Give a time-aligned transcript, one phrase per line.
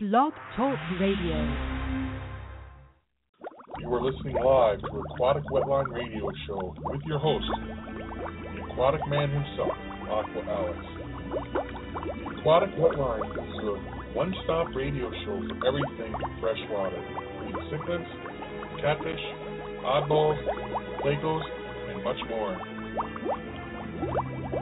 [0.00, 1.34] Blog Talk Radio.
[3.80, 7.50] You are listening live to Aquatic Wetline Radio Show with your host,
[8.54, 9.72] the aquatic man himself,
[10.06, 10.78] Aqua Alex.
[12.38, 13.78] Aquatic Wetline is your
[14.14, 17.02] one-stop radio show for everything freshwater,
[17.42, 19.24] including cichlids, catfish,
[19.82, 20.38] oddballs,
[21.02, 21.42] plecos,
[21.90, 22.54] and much more.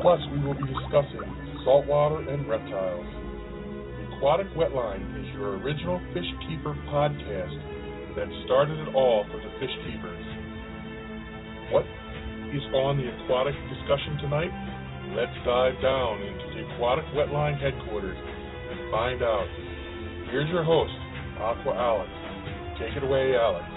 [0.00, 3.25] Plus, we will be discussing saltwater and reptiles.
[4.16, 7.52] Aquatic Wetline is your original fish keeper podcast
[8.16, 10.24] that started it all for the fish keepers.
[11.70, 11.84] What
[12.48, 14.48] is on the aquatic discussion tonight?
[15.12, 19.46] Let's dive down into the Aquatic Wetline headquarters and find out.
[20.32, 20.96] Here's your host,
[21.36, 22.08] Aqua Alex.
[22.80, 23.68] Take it away, Alex.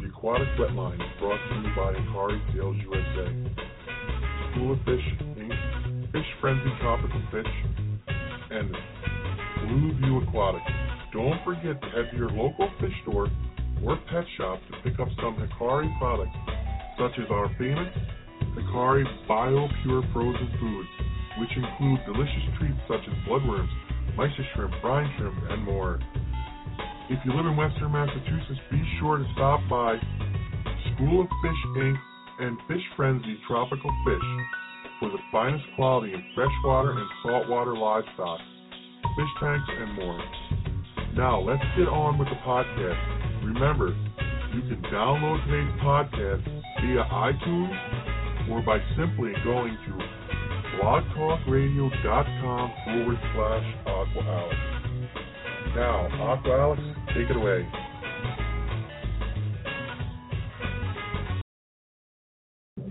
[0.00, 3.73] The Aquatic Wetline is brought to you by Hikari Sales USA,
[4.54, 5.02] School of Fish
[5.34, 7.52] Inc., Fish Frenzy Tropical Fish,
[8.50, 8.70] and
[9.66, 10.62] Blue View Aquatic.
[11.12, 13.26] Don't forget to head to your local fish store
[13.82, 16.36] or pet shop to pick up some Hikari products,
[16.98, 17.90] such as our famous
[18.54, 20.88] Hikari Bio Pure Frozen Foods,
[21.40, 23.70] which include delicious treats such as bloodworms,
[24.16, 25.98] mysis shrimp, brine shrimp, and more.
[27.10, 29.96] If you live in Western Massachusetts, be sure to stop by
[30.94, 31.96] School of Fish Inc.
[32.38, 34.28] and Fish Frenzy Tropical Fish
[35.00, 38.40] for the finest quality in freshwater and saltwater livestock,
[39.16, 40.20] fish tanks, and more.
[41.14, 43.44] Now, let's get on with the podcast.
[43.44, 43.88] Remember,
[44.54, 46.44] you can download today's podcast
[46.82, 49.92] via iTunes or by simply going to
[50.78, 54.56] blogtalkradio.com forward slash Aqua Alex.
[55.76, 56.82] Now, Aqua Alex,
[57.14, 57.93] take it away.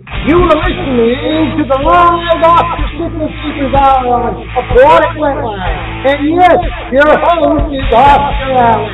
[0.04, 5.80] You are listening to the live Oscar Cichlid Keepers Hour on Aquatic Wetline.
[6.04, 6.60] And yes,
[6.92, 8.92] your host is Oscar Alex.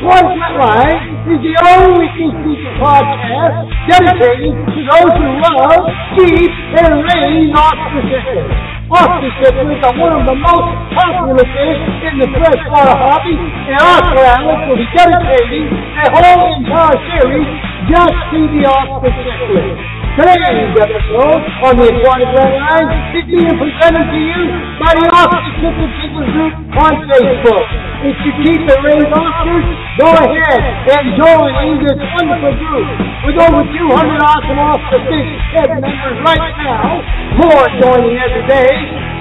[0.00, 0.96] Aquatic Wetline
[1.28, 5.84] is the only Fish Seeker podcast dedicated to those who love,
[6.16, 8.48] keep, and raise cichlids.
[8.88, 14.24] Oscar cichlids are one of the most popular fish in the freshwater hobby, and Oscar
[14.24, 15.68] Alex will be dedicating
[16.00, 17.48] a whole entire series
[17.92, 18.64] just to the
[19.20, 19.99] cichlids.
[20.18, 24.42] Today's episode on the Aquatic Wetline is being presented to you
[24.82, 27.66] by the Oscar Cichlid Keepers Group on Facebook.
[28.02, 29.66] If you keep the raised Oscars,
[30.02, 30.60] go ahead
[30.90, 32.86] and join in this wonderful group.
[33.22, 34.58] With over 200 awesome
[35.06, 37.06] Fish Head members right now,
[37.46, 38.72] more joining every day,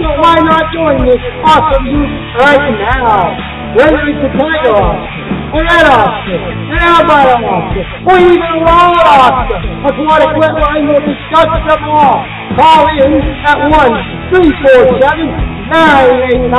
[0.01, 2.11] so why not join this awesome group
[2.41, 3.37] right now?
[3.77, 7.73] Whether it's a Oscar, a red Oscar, an albino
[8.05, 9.57] a wild Oscar,
[9.89, 12.21] Aquatic Wetline will discuss them all.
[12.53, 13.17] Call in
[13.49, 13.73] at 1
[14.29, 15.25] 347
[15.73, 16.53] 989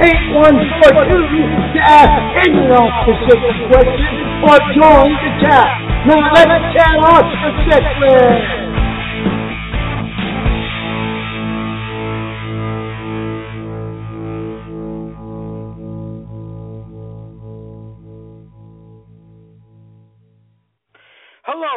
[0.00, 4.16] 8142 to ask any Oscar Cichlids question
[4.48, 5.68] or join the chat.
[6.08, 8.61] Now let's chat Oscar Cichlids.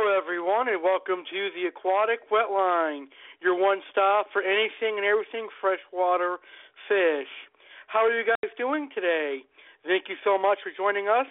[0.05, 3.09] Hello, everyone, and welcome to the Aquatic Wetline,
[3.41, 6.38] your one stop for anything and everything freshwater
[6.85, 7.25] fish.
[7.89, 9.41] How are you guys doing today?
[9.81, 11.25] Thank you so much for joining us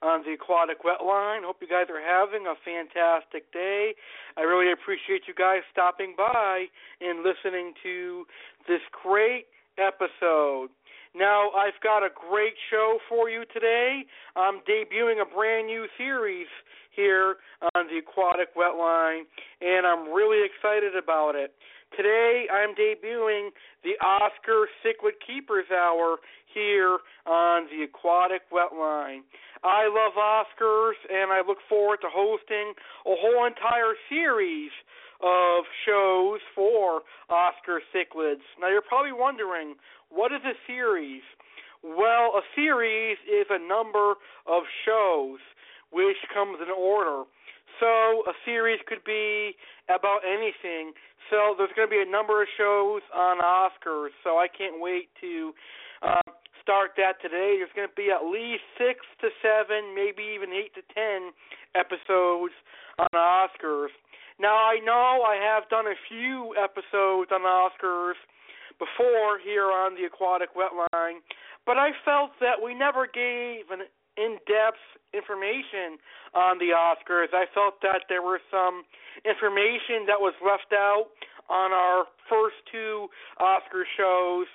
[0.00, 1.42] on the Aquatic Wetline.
[1.42, 3.98] Hope you guys are having a fantastic day.
[4.38, 6.70] I really appreciate you guys stopping by
[7.00, 8.30] and listening to
[8.70, 10.70] this great episode.
[11.18, 14.06] Now, I've got a great show for you today.
[14.36, 16.46] I'm debuting a brand new series
[16.94, 17.36] here
[17.74, 19.22] on the Aquatic Wetline,
[19.60, 21.52] and I'm really excited about it.
[21.96, 23.50] Today, I'm debuting
[23.82, 26.18] the Oscar Cichlid Keepers Hour
[26.54, 29.20] here on the Aquatic Wetline.
[29.62, 32.74] I love Oscars, and I look forward to hosting
[33.06, 34.70] a whole entire series
[35.20, 38.46] of shows for Oscar cichlids.
[38.60, 39.74] Now, you're probably wondering,
[40.08, 41.22] what is a series?
[41.82, 44.14] Well, a series is a number
[44.46, 45.40] of shows
[45.90, 47.24] which comes in order.
[47.78, 49.56] So a series could be
[49.88, 50.92] about anything.
[51.30, 54.10] So there's going to be a number of shows on Oscars.
[54.24, 55.52] So I can't wait to
[56.02, 56.30] uh,
[56.62, 57.56] start that today.
[57.58, 61.32] There's going to be at least six to seven, maybe even eight to ten
[61.74, 62.52] episodes
[62.98, 63.94] on Oscars.
[64.38, 68.16] Now I know I have done a few episodes on Oscars
[68.78, 71.20] before here on the Aquatic Wetline,
[71.66, 73.84] but I felt that we never gave an
[74.16, 75.98] in-depth information
[76.34, 77.34] on the Oscars.
[77.34, 78.82] I felt that there was some
[79.24, 81.10] information that was left out
[81.50, 83.08] on our first two
[83.38, 84.46] Oscar shows,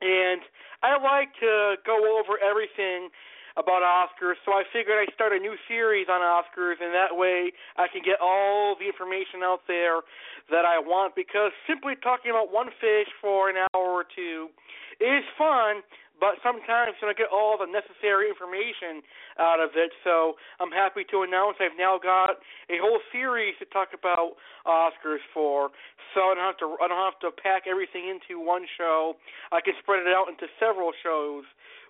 [0.00, 0.42] and
[0.82, 3.10] I like to go over everything
[3.58, 7.50] about Oscars, so I figured I'd start a new series on Oscars, and that way
[7.74, 10.06] I can get all the information out there
[10.54, 11.18] that I want.
[11.18, 14.54] Because simply talking about one fish for an hour or two
[15.02, 15.82] is fun,
[16.20, 19.02] but sometimes you don't get all the necessary information
[19.38, 19.94] out of it.
[20.02, 24.34] So I'm happy to announce I've now got a whole series to talk about
[24.66, 25.70] Oscars for.
[26.14, 29.14] So I don't have to I don't have to pack everything into one show.
[29.52, 31.44] I can spread it out into several shows,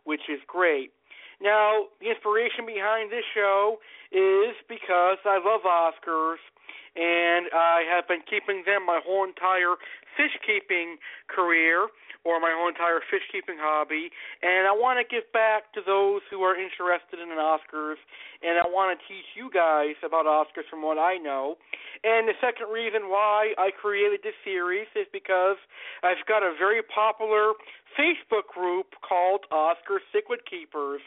[0.04, 0.92] which is great.
[1.40, 3.78] Now, the inspiration behind this show
[4.10, 6.42] is because I love Oscars
[6.98, 9.78] and I have been keeping them my whole entire
[10.18, 10.98] fish keeping
[11.30, 11.86] career
[12.26, 14.10] or my whole entire fish keeping hobby.
[14.42, 18.02] And I want to give back to those who are interested in Oscars,
[18.42, 21.56] and I want to teach you guys about Oscars from what I know.
[22.02, 25.56] And the second reason why I created this series is because
[26.02, 27.54] I've got a very popular
[27.94, 31.00] Facebook group called Oscar Cichlid Keepers,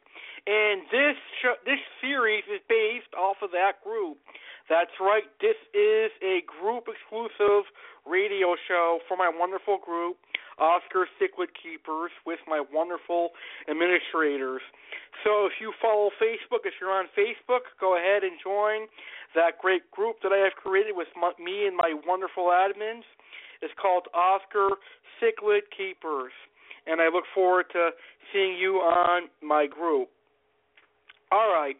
[0.47, 4.17] and this sh- this series is based off of that group.
[4.71, 5.27] That's right.
[5.43, 7.67] This is a group exclusive
[8.07, 10.15] radio show for my wonderful group,
[10.55, 13.35] Oscar Cichlid Keepers, with my wonderful
[13.67, 14.63] administrators.
[15.27, 18.87] So if you follow Facebook, if you're on Facebook, go ahead and join
[19.35, 23.03] that great group that I have created with my, me and my wonderful admins.
[23.59, 24.79] It's called Oscar
[25.19, 26.31] Cichlid Keepers.
[26.87, 27.91] And I look forward to
[28.31, 30.07] seeing you on my group.
[31.29, 31.75] All right.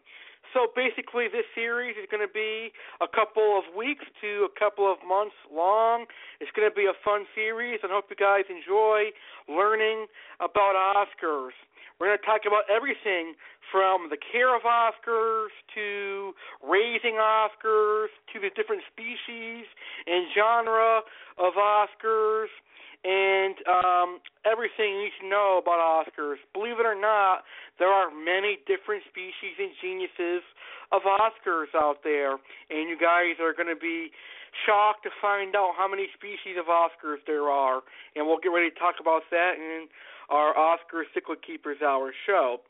[0.52, 4.84] So basically, this series is going to be a couple of weeks to a couple
[4.84, 6.04] of months long.
[6.40, 9.16] It's going to be a fun series, and I hope you guys enjoy
[9.48, 10.12] learning
[10.44, 11.56] about Oscars.
[11.96, 13.32] We're going to talk about everything
[13.70, 19.64] from the care of Oscars to raising Oscars to the different species
[20.04, 21.00] and genre
[21.38, 22.52] of Oscars
[23.04, 26.38] and um, everything you need to know about Oscars.
[26.54, 27.42] Believe it or not,
[27.78, 30.46] there are many different species and geniuses
[30.92, 32.38] of Oscars out there,
[32.70, 34.12] and you guys are going to be
[34.66, 37.82] shocked to find out how many species of Oscars there are.
[38.14, 39.88] And we'll get ready to talk about that in
[40.30, 42.60] our Oscar Cichlid Keepers Hour show.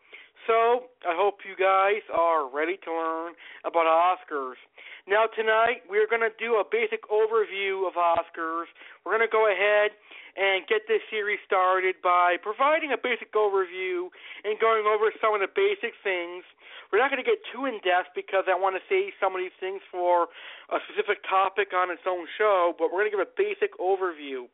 [0.47, 4.59] So I hope you guys are ready to learn about Oscars.
[5.07, 8.67] Now tonight we're going to do a basic overview of Oscars.
[9.07, 9.95] We're going to go ahead
[10.35, 14.11] and get this series started by providing a basic overview
[14.43, 16.43] and going over some of the basic things.
[16.91, 19.41] We're not going to get too in depth because I want to say some of
[19.41, 20.27] these things for
[20.75, 24.51] a specific topic on its own show, but we're going to give a basic overview.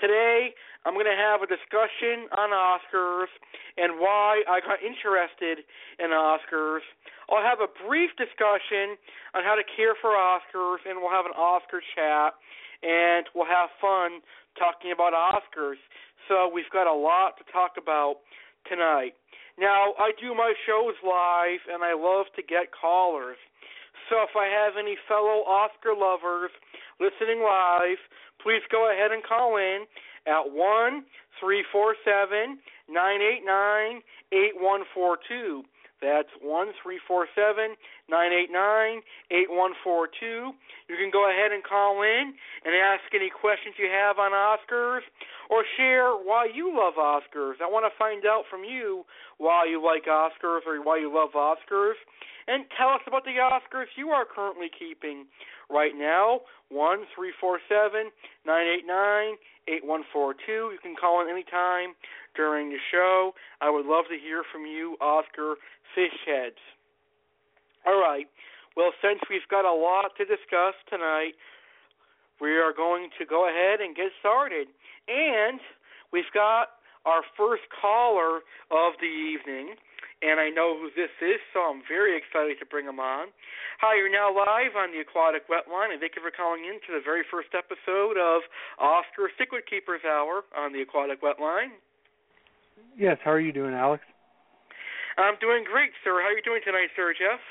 [0.00, 0.54] Today,
[0.84, 3.30] I'm going to have a discussion on Oscars
[3.76, 5.62] and why I got interested
[6.00, 6.82] in Oscars.
[7.30, 8.98] I'll have a brief discussion
[9.34, 12.34] on how to care for Oscars, and we'll have an Oscar chat,
[12.82, 14.20] and we'll have fun
[14.58, 15.78] talking about Oscars.
[16.26, 18.24] So we've got a lot to talk about
[18.66, 19.14] tonight.
[19.58, 23.38] Now, I do my shows live, and I love to get callers.
[24.12, 26.50] So if I have any fellow Oscar lovers
[27.00, 27.96] listening live,
[28.44, 29.88] please go ahead and call in
[30.28, 31.08] at one
[31.40, 32.60] three four seven
[32.92, 34.04] nine eight nine
[34.36, 35.64] eight one four two.
[36.02, 37.72] That's one three four seven
[38.10, 39.00] nine eight nine
[39.30, 40.52] eight one four two.
[40.92, 42.36] You can go ahead and call in
[42.68, 45.08] and ask any questions you have on Oscars
[45.48, 47.64] or share why you love Oscars.
[47.64, 49.04] I want to find out from you
[49.38, 51.96] why you like Oscars or why you love Oscars.
[52.48, 55.26] And tell us about the Oscars you are currently keeping
[55.70, 56.40] right now.
[56.68, 58.10] One three four seven
[58.46, 59.36] nine eight nine
[59.68, 60.74] eight one four two.
[60.74, 61.94] You can call in any time
[62.34, 63.32] during the show.
[63.60, 65.54] I would love to hear from you, Oscar
[65.94, 66.60] fish heads.
[67.86, 68.26] All right.
[68.76, 71.36] Well, since we've got a lot to discuss tonight,
[72.40, 74.66] we are going to go ahead and get started.
[75.08, 75.60] And
[76.12, 79.74] we've got our first caller of the evening,
[80.22, 83.34] and I know who this is, so I'm very excited to bring him on.
[83.82, 86.94] Hi, you're now live on the Aquatic Wetline, and thank you for calling in to
[86.94, 88.46] the very first episode of
[88.78, 91.74] Oscar Cichlid Keepers Hour on the Aquatic Wetline.
[92.96, 94.06] Yes, how are you doing, Alex?
[95.18, 96.22] I'm doing great, sir.
[96.22, 97.42] How are you doing tonight, sir, Jeff?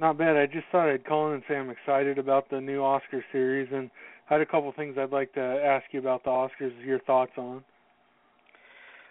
[0.00, 0.36] Not bad.
[0.36, 3.68] I just thought I'd call in and say I'm excited about the new Oscar series,
[3.72, 3.90] and
[4.30, 6.72] I had a couple things I'd like to ask you about the Oscars.
[6.84, 7.62] Your thoughts on?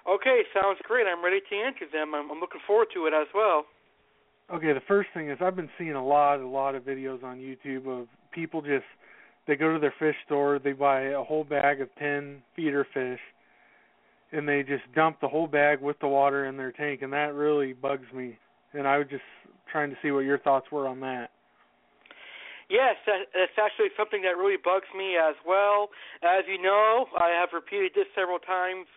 [0.10, 1.06] Okay, sounds great.
[1.08, 2.16] I'm ready to answer them.
[2.16, 3.66] I'm, I'm looking forward to it as well.
[4.54, 7.38] Okay, the first thing is I've been seeing a lot, a lot of videos on
[7.38, 8.86] YouTube of people just
[9.48, 13.20] they go to their fish store, they buy a whole bag of ten feeder fish,
[14.32, 17.34] and they just dump the whole bag with the water in their tank, and that
[17.34, 18.38] really bugs me.
[18.74, 19.24] And I was just
[19.72, 21.32] trying to see what your thoughts were on that.
[22.70, 25.90] Yes, that's actually something that really bugs me as well.
[26.24, 28.88] As you know, I have repeated this several times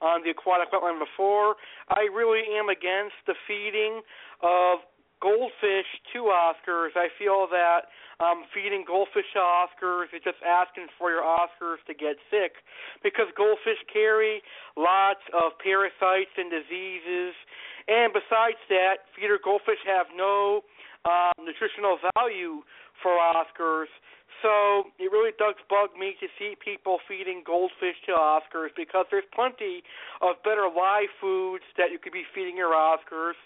[0.00, 1.56] on the Aquatic Wetline before.
[1.88, 4.02] I really am against the feeding
[4.42, 4.80] of
[5.20, 6.96] goldfish to Oscars.
[6.96, 11.94] I feel that um, feeding goldfish to Oscars is just asking for your Oscars to
[11.94, 12.56] get sick
[13.04, 14.40] because goldfish carry
[14.76, 17.36] lots of parasites and diseases.
[17.88, 20.64] And besides that, feeder goldfish have no
[21.04, 22.60] um, nutritional value
[23.02, 23.90] for Oscars.
[24.42, 29.28] So it really does bug me to see people feeding goldfish to Oscars because there's
[29.34, 29.82] plenty
[30.22, 33.36] of better live foods that you could be feeding your Oscars.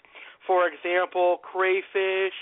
[0.47, 2.37] For example, crayfish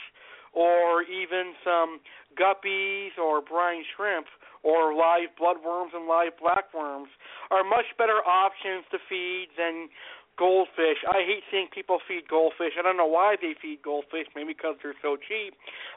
[0.53, 1.99] or even some
[2.37, 4.27] guppies or brine shrimp
[4.61, 7.11] or live bloodworms and live blackworms
[7.51, 9.89] are much better options to feed than
[10.37, 11.01] goldfish.
[11.05, 12.73] I hate seeing people feed goldfish.
[12.77, 15.53] I don't know why they feed goldfish, maybe because they're so cheap,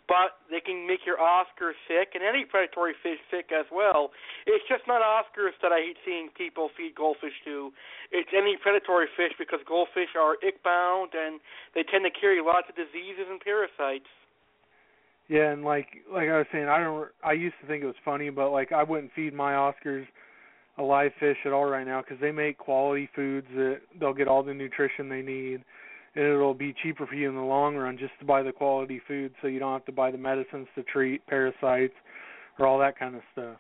[0.08, 4.12] but they can make your Oscars sick and any predatory fish sick as well.
[4.46, 7.72] It's just not Oscars that I hate seeing people feed goldfish to.
[8.12, 11.40] It's any predatory fish because goldfish are ick bound and
[11.74, 14.08] they tend to carry lots of diseases and parasites.
[15.28, 17.08] Yeah, and like like I was saying, I don't.
[17.24, 20.06] I used to think it was funny, but like I wouldn't feed my Oscars
[20.78, 24.28] a live fish at all right now because they make quality foods that they'll get
[24.28, 25.64] all the nutrition they need
[26.14, 29.00] and it'll be cheaper for you in the long run just to buy the quality
[29.06, 31.94] food so you don't have to buy the medicines to treat parasites
[32.58, 33.56] or all that kind of stuff.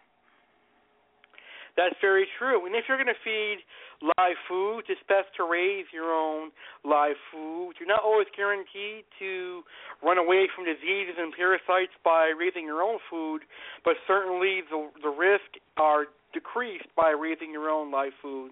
[1.76, 2.64] That's very true.
[2.64, 3.60] And if you're going to feed
[4.00, 6.48] live food, it's best to raise your own
[6.88, 7.76] live food.
[7.78, 9.60] You're not always guaranteed to
[10.02, 13.44] run away from diseases and parasites by raising your own food,
[13.84, 18.50] but certainly the the risk are decreased by raising your own live food.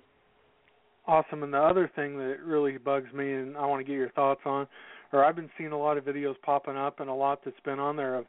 [1.07, 1.43] Awesome.
[1.43, 4.41] And the other thing that really bugs me, and I want to get your thoughts
[4.47, 4.67] on,
[5.13, 7.79] or I've been seeing a lot of videos popping up and a lot that's been
[7.79, 8.25] on there of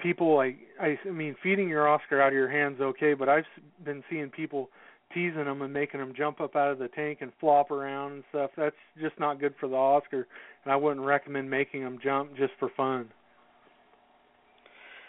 [0.00, 3.44] people like I, mean feeding your Oscar out of your hands okay, but I've
[3.84, 4.68] been seeing people
[5.14, 8.24] teasing them and making them jump up out of the tank and flop around and
[8.30, 8.50] stuff.
[8.56, 10.26] That's just not good for the Oscar,
[10.64, 13.08] and I wouldn't recommend making them jump just for fun.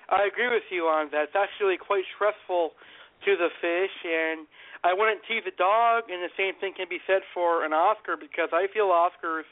[0.10, 1.24] I agree with you on that.
[1.24, 2.72] It's actually quite stressful
[3.26, 4.48] to the fish, and
[4.84, 8.16] I wouldn't tease a dog, and the same thing can be said for an Oscar
[8.16, 9.48] because I feel Oscars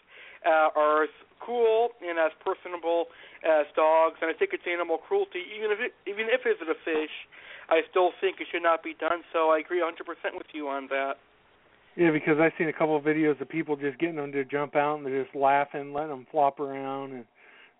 [0.45, 3.11] uh, are as cool and as personable
[3.43, 6.77] as dogs, and I think it's animal cruelty, even if it, even if it's a
[6.85, 7.13] fish.
[7.69, 9.27] I still think it should not be done.
[9.33, 9.91] So I agree 100%
[10.33, 11.19] with you on that.
[11.97, 14.75] Yeah, because I've seen a couple of videos of people just getting them to jump
[14.75, 17.25] out and they're just laughing, letting them flop around, and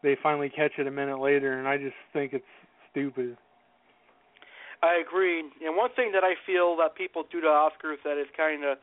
[0.03, 2.43] they finally catch it a minute later, and I just think it's
[2.91, 3.37] stupid.
[4.83, 5.41] I agree.
[5.41, 8.77] And one thing that I feel that people do to Oscars that is kind of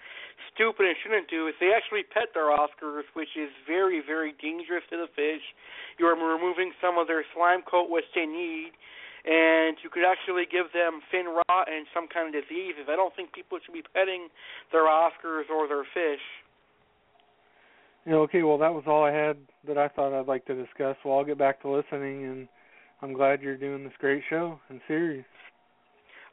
[0.50, 4.82] stupid and shouldn't do is they actually pet their Oscars, which is very, very dangerous
[4.90, 5.42] to the fish.
[5.98, 8.74] You are removing some of their slime coat, which they need,
[9.22, 12.90] and you could actually give them fin rot and some kind of diseases.
[12.90, 14.28] I don't think people should be petting
[14.74, 16.22] their Oscars or their fish.
[18.04, 20.96] Yeah, okay, well, that was all I had that I thought I'd like to discuss.
[21.04, 22.48] Well, I'll get back to listening, and
[23.00, 25.24] I'm glad you're doing this great show and series.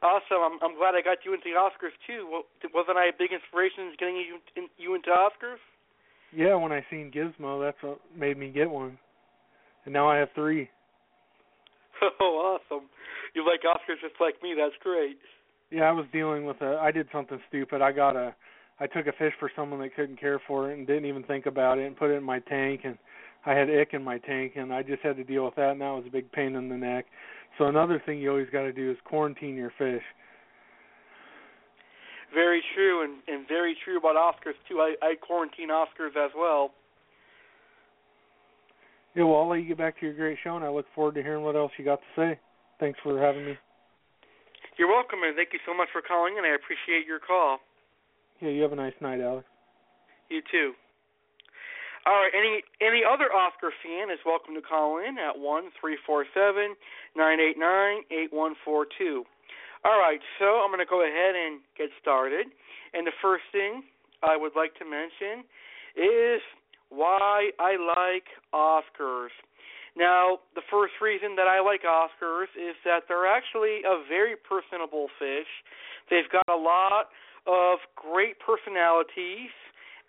[0.02, 0.42] Awesome.
[0.42, 2.42] I'm I'm glad I got you into the Oscars too.
[2.74, 5.62] Wasn't I a big inspiration in getting you in, you into Oscars?
[6.34, 8.98] Yeah, when I seen Gizmo, that's what made me get one,
[9.84, 10.68] and now I have three.
[12.18, 12.88] Oh, awesome!
[13.32, 14.56] You like Oscars just like me.
[14.58, 15.18] That's great.
[15.70, 16.78] Yeah, I was dealing with a.
[16.82, 17.80] I did something stupid.
[17.80, 18.34] I got a.
[18.80, 21.46] I took a fish for someone that couldn't care for it and didn't even think
[21.46, 22.98] about it and put it in my tank and
[23.46, 25.80] I had ick in my tank and I just had to deal with that and
[25.80, 27.06] that was a big pain in the neck.
[27.58, 30.02] So another thing you always got to do is quarantine your fish.
[32.34, 34.80] Very true, and and very true about Oscars too.
[34.80, 36.72] I I quarantine Oscars as well.
[39.14, 41.14] Yeah, well, I'll let you get back to your great show, and I look forward
[41.16, 42.40] to hearing what else you got to say.
[42.80, 43.58] Thanks for having me.
[44.78, 47.58] You're welcome, and thank you so much for calling, and I appreciate your call.
[48.40, 49.46] Yeah, you have a nice night, Alex.
[50.30, 50.72] You too.
[52.04, 52.34] All right.
[52.34, 56.74] Any any other Oscar fan is welcome to call in at one three four seven
[57.14, 59.22] nine eight nine eight one four two.
[59.84, 60.18] All right.
[60.38, 62.50] So I'm going to go ahead and get started.
[62.92, 63.86] And the first thing
[64.22, 65.46] I would like to mention
[65.94, 66.42] is
[66.90, 69.32] why I like Oscars.
[69.94, 75.06] Now, the first reason that I like Oscars is that they're actually a very personable
[75.18, 75.48] fish.
[76.10, 77.14] They've got a lot
[77.46, 79.54] of great personalities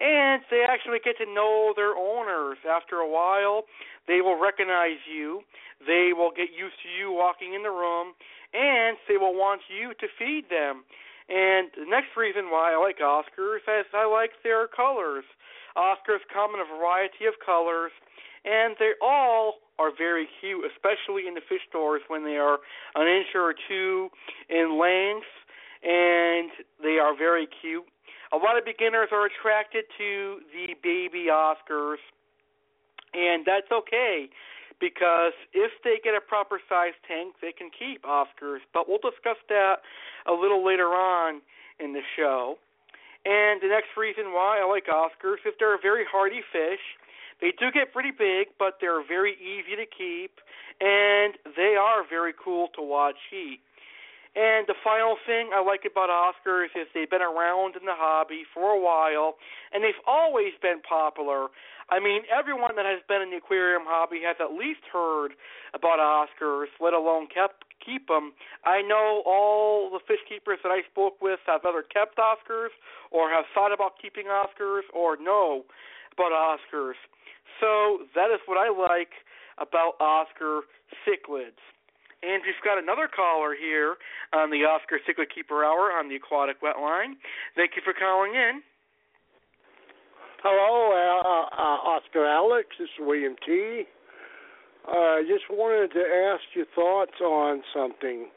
[0.03, 2.59] and they actually get to know their owners.
[2.67, 3.63] After a while,
[4.05, 5.47] they will recognize you.
[5.87, 8.11] They will get used to you walking in the room,
[8.51, 10.83] and they will want you to feed them.
[11.31, 15.23] And the next reason why I like Oscars is I like their colors.
[15.79, 17.95] Oscars come in a variety of colors,
[18.43, 22.59] and they all are very cute, especially in the fish stores when they are
[22.95, 24.09] an inch or two
[24.49, 25.31] in length,
[25.81, 26.51] and
[26.83, 27.87] they are very cute.
[28.33, 32.01] A lot of beginners are attracted to the baby Oscars,
[33.13, 34.27] and that's okay
[34.79, 38.65] because if they get a proper size tank, they can keep Oscars.
[38.73, 39.85] But we'll discuss that
[40.25, 41.41] a little later on
[41.79, 42.57] in the show.
[43.23, 46.81] And the next reason why I like Oscars is they're a very hardy fish.
[47.39, 50.41] They do get pretty big, but they're very easy to keep,
[50.81, 53.59] and they are very cool to watch eat.
[54.35, 58.43] And the final thing I like about Oscars is they've been around in the hobby
[58.51, 59.37] for a while,
[59.71, 61.53] and they've always been popular.
[61.89, 65.33] I mean, everyone that has been in the aquarium hobby has at least heard
[65.75, 68.33] about Oscars, let alone kept keep them.
[68.63, 72.73] I know all the fish keepers that I spoke with have either kept Oscars
[73.11, 75.65] or have thought about keeping Oscars or know
[76.13, 76.97] about Oscars.
[77.59, 79.11] So that is what I like
[79.59, 80.61] about Oscar
[81.05, 81.61] cichlids.
[82.23, 83.99] And we've got another caller here
[84.31, 87.17] on the Oscar Cichlid Keeper Hour on the Aquatic Wet Line.
[87.55, 88.63] Thank you for calling in.
[90.39, 92.67] Hello, uh, uh, Oscar Alex.
[92.79, 93.83] This is William T.
[94.87, 98.27] I uh, just wanted to ask your thoughts on something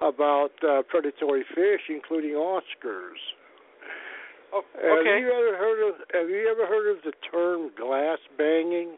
[0.00, 3.18] about uh, predatory fish, including Oscars.
[4.54, 4.86] Oh, okay.
[4.86, 8.96] Have you ever heard of Have you ever heard of the term glass banging?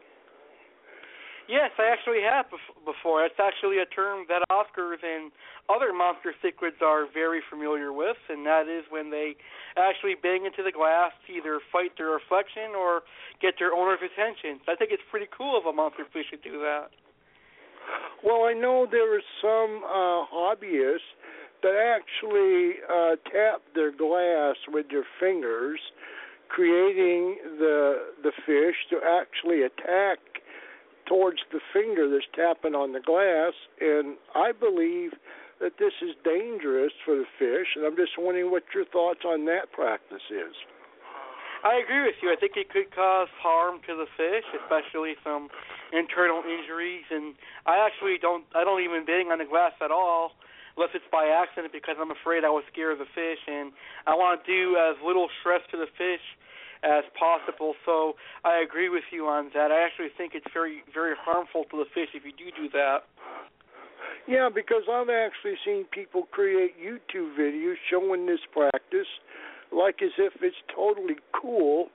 [1.49, 2.45] Yes, I actually have
[2.85, 3.25] before.
[3.25, 5.31] It's actually a term that Oscars and
[5.69, 9.35] other monster cichlids are very familiar with, and that is when they
[9.75, 13.01] actually bang into the glass to either fight their reflection or
[13.41, 14.61] get their owner's attention.
[14.67, 16.91] I think it's pretty cool of a monster fish to do that.
[18.23, 21.09] Well, I know there are some uh, hobbyists
[21.63, 25.79] that actually uh, tap their glass with their fingers,
[26.49, 30.19] creating the the fish to actually attack
[31.11, 33.51] towards the finger that's tapping on the glass,
[33.83, 35.11] and I believe
[35.59, 39.43] that this is dangerous for the fish, and I'm just wondering what your thoughts on
[39.51, 40.55] that practice is.
[41.67, 42.31] I agree with you.
[42.31, 45.51] I think it could cause harm to the fish, especially some
[45.91, 47.05] internal injuries.
[47.11, 47.35] And
[47.67, 48.47] I actually don't.
[48.55, 50.33] I don't even bang on the glass at all,
[50.73, 53.75] unless it's by accident, because I'm afraid I will scare the fish, and
[54.07, 56.23] I want to do as little stress to the fish
[56.83, 57.73] as possible.
[57.85, 58.13] So
[58.43, 59.71] I agree with you on that.
[59.71, 63.03] I actually think it's very very harmful to the fish if you do do that.
[64.27, 69.07] Yeah, because I've actually seen people create YouTube videos showing this practice
[69.71, 71.89] like as if it's totally cool.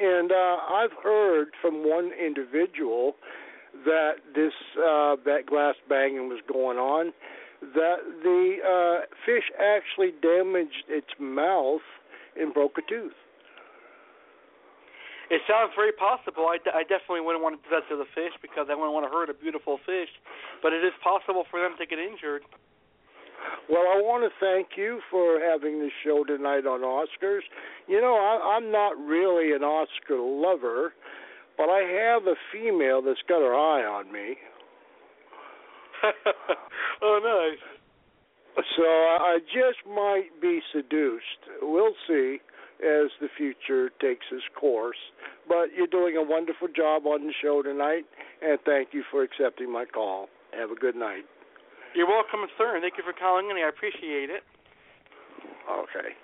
[0.00, 3.16] And uh I've heard from one individual
[3.84, 7.12] that this uh that glass banging was going on
[7.74, 11.82] that the uh fish actually damaged its mouth
[12.38, 13.12] and broke a tooth.
[15.30, 16.50] It sounds very possible.
[16.50, 19.06] I, I definitely wouldn't want to do that to the fish because I wouldn't want
[19.06, 20.10] to hurt a beautiful fish,
[20.58, 22.42] but it is possible for them to get injured.
[23.70, 27.46] Well, I want to thank you for having this show tonight on Oscars.
[27.86, 30.92] You know, I, I'm not really an Oscar lover,
[31.56, 34.34] but I have a female that's got her eye on me.
[37.02, 38.64] oh, nice.
[38.76, 41.62] So I just might be seduced.
[41.62, 42.38] We'll see
[42.80, 44.98] as the future takes its course.
[45.48, 48.04] But you're doing a wonderful job on the show tonight,
[48.42, 50.28] and thank you for accepting my call.
[50.52, 51.24] Have a good night.
[51.94, 53.56] You're welcome, sir, and thank you for calling in.
[53.56, 54.42] I appreciate it.
[55.68, 56.14] Okay.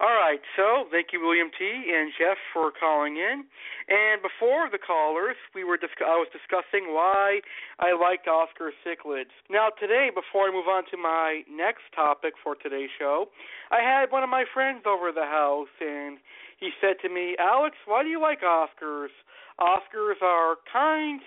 [0.00, 1.92] All right, so thank you, William T.
[1.92, 3.44] and Jeff, for calling in.
[3.92, 7.44] And before the callers, we were dis- I was discussing why
[7.78, 9.36] I liked Oscar cichlids.
[9.50, 13.28] Now, today, before I move on to my next topic for today's show,
[13.70, 16.16] I had one of my friends over the house, and
[16.56, 19.12] he said to me, Alex, why do you like Oscars?
[19.60, 21.20] Oscars are kind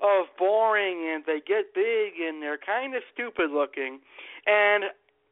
[0.00, 4.00] of boring, and they get big, and they're kind of stupid looking.
[4.46, 4.84] And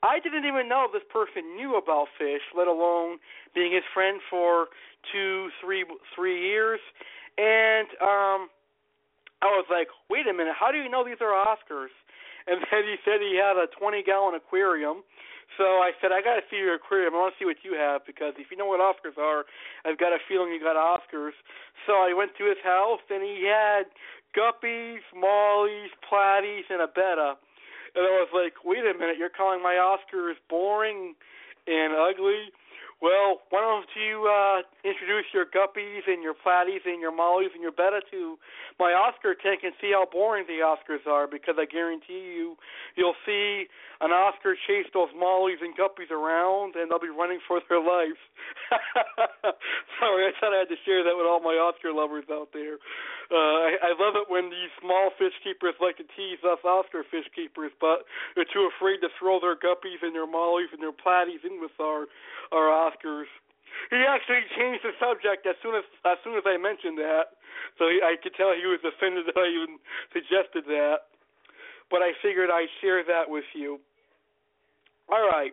[0.05, 3.17] I didn't even know this person knew about fish, let alone
[3.57, 4.69] being his friend for
[5.09, 6.81] two, three, three years.
[7.41, 8.53] And um,
[9.41, 11.93] I was like, wait a minute, how do you know these are Oscars?
[12.45, 15.01] And then he said he had a 20 gallon aquarium.
[15.57, 17.17] So I said, I got to see your aquarium.
[17.17, 19.49] I want to see what you have because if you know what Oscars are,
[19.89, 21.37] I've got a feeling you got Oscars.
[21.89, 23.89] So I went to his house and he had
[24.37, 27.41] guppies, mollies, platies, and a betta
[27.95, 31.15] and I was like, wait a minute, you're calling my Oscars boring
[31.67, 32.53] and ugly
[33.05, 37.61] Well, why don't you uh, introduce your guppies and your platies and your mollies and
[37.61, 38.41] your betta to
[38.81, 41.29] my Oscar tank and see how boring the Oscars are?
[41.29, 42.57] Because I guarantee you,
[42.97, 43.69] you'll see
[44.01, 48.17] an Oscar chase those mollies and guppies around, and they'll be running for their lives.
[50.01, 52.81] Sorry, I thought I had to share that with all my Oscar lovers out there.
[53.29, 57.05] Uh, I, I love it when these small fish keepers like to tease us Oscar
[57.13, 60.97] fish keepers, but they're too afraid to throw their guppies and their mollies and their
[60.97, 62.09] platies in with our
[62.53, 62.94] our Oscars.
[63.91, 67.37] He actually changed the subject as soon as as soon as I mentioned that,
[67.79, 69.79] so he, I could tell he was offended that I even
[70.15, 71.11] suggested that.
[71.91, 73.79] But I figured I'd share that with you.
[75.11, 75.53] All right,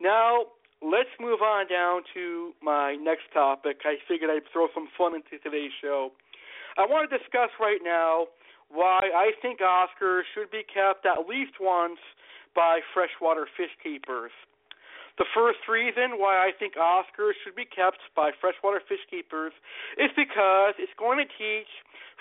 [0.00, 3.82] now let's move on down to my next topic.
[3.84, 6.12] I figured I'd throw some fun into today's show.
[6.78, 8.26] I want to discuss right now
[8.68, 11.98] why I think Oscars should be kept at least once
[12.54, 14.32] by freshwater fish keepers.
[15.16, 19.52] The first reason why I think Oscars should be kept by freshwater fish keepers
[19.96, 21.70] is because it's going to teach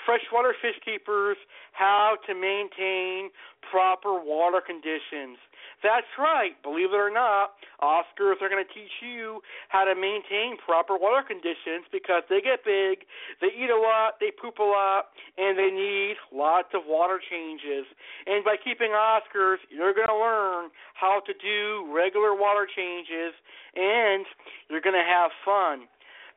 [0.06, 1.38] freshwater fish keepers
[1.72, 3.30] how to maintain
[3.72, 5.42] proper water conditions.
[5.82, 6.56] That's right.
[6.64, 11.24] Believe it or not, Oscars are going to teach you how to maintain proper water
[11.28, 13.04] conditions because they get big,
[13.42, 17.86] they eat a lot, they poop a lot, and they need lots of water changes.
[18.26, 23.36] And by keeping Oscars, you're going to learn how to do regular water changes
[23.76, 24.26] and
[24.70, 25.88] you're going to have fun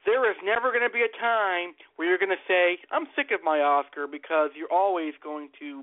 [0.07, 3.35] there is never going to be a time where you're going to say, I'm sick
[3.35, 5.83] of my Oscar because you're always going to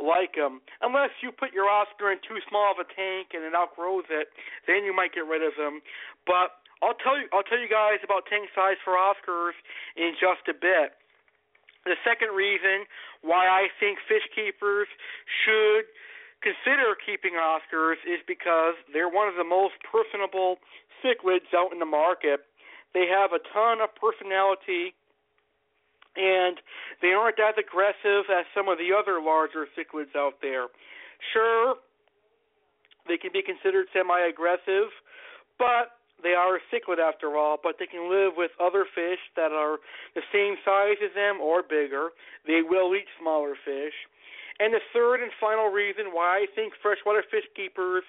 [0.00, 0.60] like them.
[0.80, 4.28] Unless you put your Oscar in too small of a tank and it outgrows it,
[4.66, 5.80] then you might get rid of them.
[6.26, 9.54] But I'll tell you I'll tell you guys about tank size for Oscars
[9.96, 10.98] in just a bit.
[11.84, 12.86] The second reason
[13.22, 14.86] why I think fish keepers
[15.26, 15.90] should
[16.42, 20.58] consider keeping Oscars is because they're one of the most personable
[21.02, 22.46] cichlids out in the market.
[22.94, 24.94] They have a ton of personality
[26.16, 26.60] and
[27.00, 30.66] they aren't as aggressive as some of the other larger cichlids out there.
[31.32, 31.76] Sure,
[33.08, 34.90] they can be considered semi-aggressive,
[35.58, 37.58] but they are a cichlid after all.
[37.60, 39.78] But they can live with other fish that are
[40.14, 42.10] the same size as them or bigger.
[42.46, 43.94] They will eat smaller fish.
[44.60, 48.04] And the third and final reason why I think freshwater fish keepers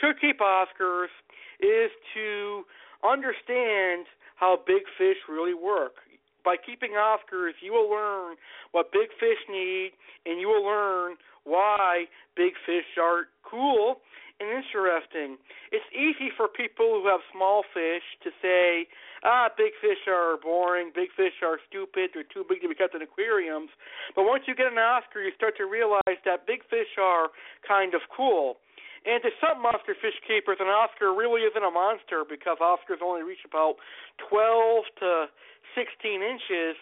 [0.00, 1.12] should keep Oscars
[1.60, 2.64] is to
[3.04, 6.00] understand how big fish really work
[6.48, 8.40] by keeping Oscars, you will learn
[8.72, 9.92] what big fish need,
[10.24, 12.08] and you will learn why
[12.40, 14.00] big fish are cool
[14.40, 15.36] and interesting.
[15.76, 18.88] It's easy for people who have small fish to say,
[19.28, 22.96] ah, big fish are boring, big fish are stupid, they're too big to be kept
[22.96, 23.68] in aquariums.
[24.16, 27.28] But once you get an Oscar, you start to realize that big fish are
[27.60, 28.56] kind of cool.
[29.04, 33.22] And to some monster fish keepers, an Oscar really isn't a monster because Oscars only
[33.22, 33.76] reach about
[34.28, 35.10] 12 to
[35.78, 36.74] 16 inches.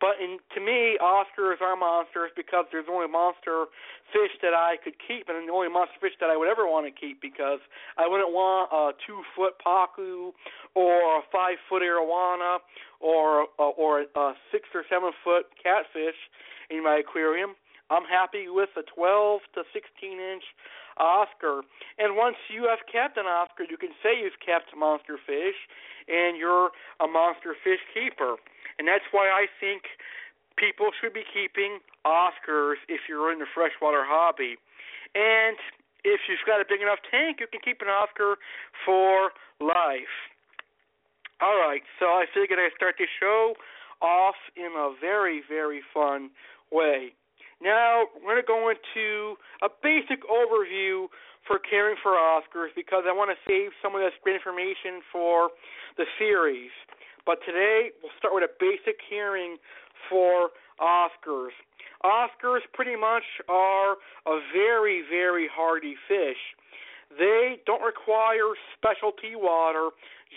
[0.00, 3.68] But in, to me, Oscars are monsters because there's only monster
[4.16, 6.88] fish that I could keep, and the only monster fish that I would ever want
[6.88, 7.60] to keep because
[8.00, 10.32] I wouldn't want a two foot pacu
[10.74, 12.64] or a five foot arowana
[12.98, 16.16] or uh, or a six or seven foot catfish
[16.70, 17.52] in my aquarium.
[17.90, 19.84] I'm happy with a 12 to 16
[20.16, 20.44] inch
[21.00, 21.64] Oscar.
[21.96, 25.56] And once you have kept an Oscar, you can say you've kept monster fish,
[26.06, 28.36] and you're a monster fish keeper.
[28.78, 29.88] And that's why I think
[30.60, 34.60] people should be keeping Oscars if you're in the freshwater hobby.
[35.16, 35.56] And
[36.04, 38.36] if you've got a big enough tank, you can keep an Oscar
[38.84, 40.14] for life.
[41.40, 43.54] All right, so I figured I'd start the show
[44.02, 46.30] off in a very, very fun
[46.70, 47.12] way.
[47.62, 51.06] Now we're going to go into a basic overview
[51.46, 55.50] for caring for Oscars because I want to save some of this great information for
[55.96, 56.72] the series.
[57.26, 59.56] But today we'll start with a basic hearing
[60.08, 61.52] for Oscars.
[62.04, 66.40] Oscars pretty much are a very, very hardy fish.
[67.18, 69.90] They don't require specialty water,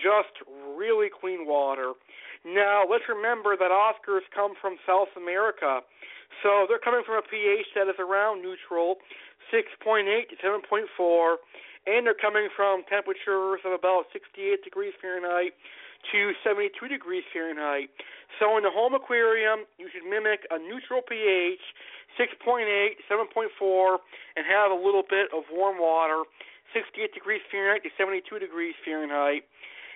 [0.04, 0.34] just
[0.76, 1.94] really clean water.
[2.44, 5.80] Now, let's remember that Oscars come from South America.
[6.42, 8.98] So they're coming from a pH that is around neutral,
[9.54, 11.36] 6.8 to 7.4,
[11.86, 15.54] and they're coming from temperatures of about 68 degrees Fahrenheit
[16.12, 17.90] to 72 degrees Fahrenheit.
[18.40, 21.62] So in the home aquarium, you should mimic a neutral pH,
[22.20, 23.98] 6.8, 7.4,
[24.36, 26.24] and have a little bit of warm water,
[26.74, 29.46] 68 degrees Fahrenheit to 72 degrees Fahrenheit.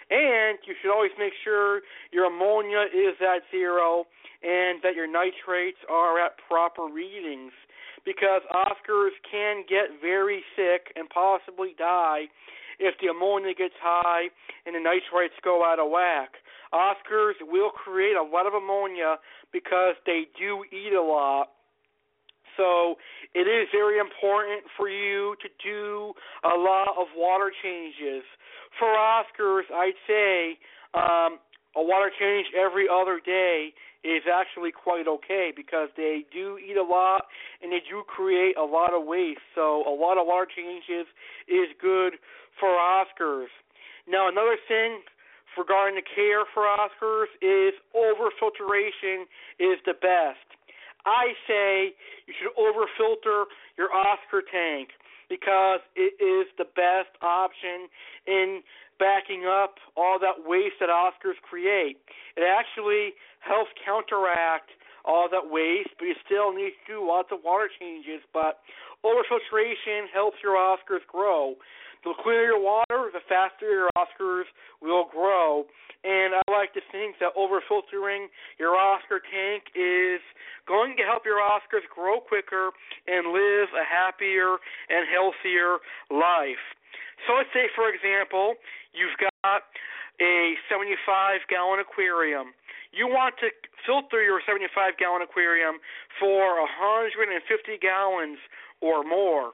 [0.10, 4.06] And you should always make sure your ammonia is at zero
[4.44, 7.52] and that your nitrates are at proper readings
[8.06, 12.32] because Oscars can get very sick and possibly die
[12.80, 14.30] if the ammonia gets high
[14.66, 16.40] and the nitrates go out of whack.
[16.74, 19.18] Oscars will create a lot of ammonia
[19.52, 21.50] because they do eat a lot.
[22.58, 22.96] So
[23.34, 28.24] it is very important for you to do a lot of water changes.
[28.80, 30.58] For Oscars, I'd say
[30.94, 31.40] um,
[31.76, 36.84] a water change every other day is actually quite okay because they do eat a
[36.84, 37.26] lot
[37.62, 39.46] and they do create a lot of waste.
[39.54, 41.06] So a lot of water changes
[41.48, 42.14] is good
[42.60, 43.54] for Oscars.
[44.08, 45.02] Now another thing
[45.58, 49.26] regarding the care for Oscars is overfiltration
[49.60, 50.57] is the best.
[51.08, 51.96] I say
[52.28, 53.48] you should overfilter
[53.80, 54.92] your Oscar tank
[55.30, 57.88] because it is the best option
[58.28, 58.62] in
[59.00, 61.98] backing up all that waste that Oscars create.
[62.36, 64.72] It actually helps counteract
[65.06, 68.20] all that waste, but you still need to do lots of water changes.
[68.34, 68.60] But
[69.06, 71.56] overfiltration helps your Oscars grow.
[72.08, 74.48] The cleaner your water, the faster your Oscars
[74.80, 75.68] will grow.
[76.08, 80.24] And I like to think that over filtering your Oscar tank is
[80.64, 82.72] going to help your Oscars grow quicker
[83.12, 84.56] and live a happier
[84.88, 86.64] and healthier life.
[87.28, 88.56] So let's say, for example,
[88.96, 89.68] you've got
[90.24, 92.56] a 75 gallon aquarium.
[92.96, 93.52] You want to
[93.84, 95.84] filter your 75 gallon aquarium
[96.24, 97.36] for 150
[97.84, 98.40] gallons
[98.80, 99.52] or more.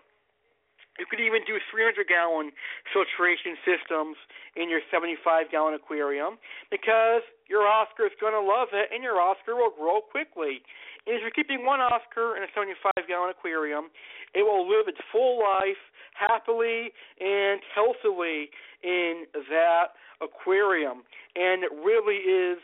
[1.01, 2.53] You could even do 300 gallon
[2.93, 4.13] filtration systems
[4.53, 6.37] in your 75 gallon aquarium
[6.69, 10.61] because your Oscar is going to love it and your Oscar will grow quickly.
[11.05, 13.89] And if you're keeping one Oscar in a 75 gallon aquarium,
[14.37, 15.81] it will live its full life
[16.13, 18.53] happily and healthily
[18.85, 21.01] in that aquarium.
[21.35, 22.61] And it really is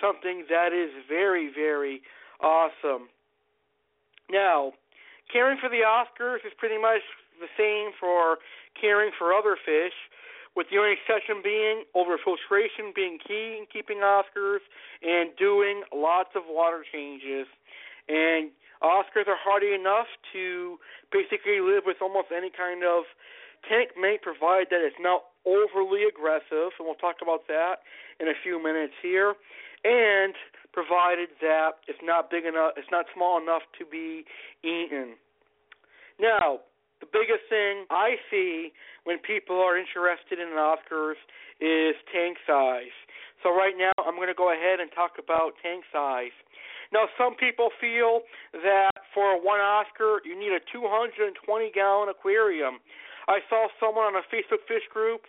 [0.00, 2.02] something that is very, very
[2.40, 3.10] awesome.
[4.30, 4.72] Now,
[5.32, 7.02] caring for the Oscars is pretty much
[7.42, 8.38] the same for
[8.78, 9.94] caring for other fish,
[10.54, 14.62] with the only exception being overfiltration being key in keeping Oscars
[15.02, 17.48] and doing lots of water changes.
[18.08, 18.52] And
[18.82, 20.78] Oscars are hardy enough to
[21.10, 23.04] basically live with almost any kind of
[23.68, 27.82] tank mate, provided that it's not overly aggressive, and we'll talk about that
[28.20, 29.34] in a few minutes here.
[29.84, 30.34] And
[30.72, 34.24] provided that it's not big enough, it's not small enough to be
[34.62, 35.14] eaten.
[36.20, 36.60] Now,
[37.02, 38.70] the biggest thing I see
[39.02, 41.18] when people are interested in Oscars
[41.58, 42.94] is tank size.
[43.42, 46.30] So right now I'm going to go ahead and talk about tank size.
[46.94, 48.22] Now some people feel
[48.62, 51.34] that for one Oscar you need a 220
[51.74, 52.78] gallon aquarium.
[53.26, 55.26] I saw someone on a Facebook fish group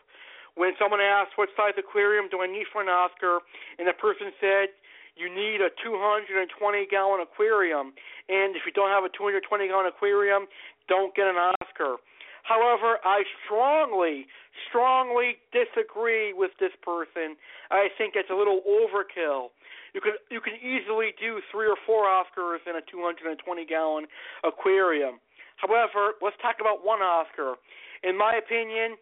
[0.54, 3.42] when someone asked what size aquarium do I need for an Oscar
[3.82, 4.70] and the person said
[5.16, 6.50] you need a 220
[6.90, 7.94] gallon aquarium.
[8.30, 10.50] And if you don't have a 220 gallon aquarium,
[10.88, 11.98] don't get an Oscar.
[12.44, 14.28] However, I strongly,
[14.68, 17.40] strongly disagree with this person.
[17.72, 19.56] I think it's a little overkill.
[19.96, 24.06] You can you can easily do three or four Oscars in a 220 gallon
[24.44, 25.20] aquarium.
[25.58, 27.56] However, let's talk about one Oscar.
[28.04, 28.98] In my opinion,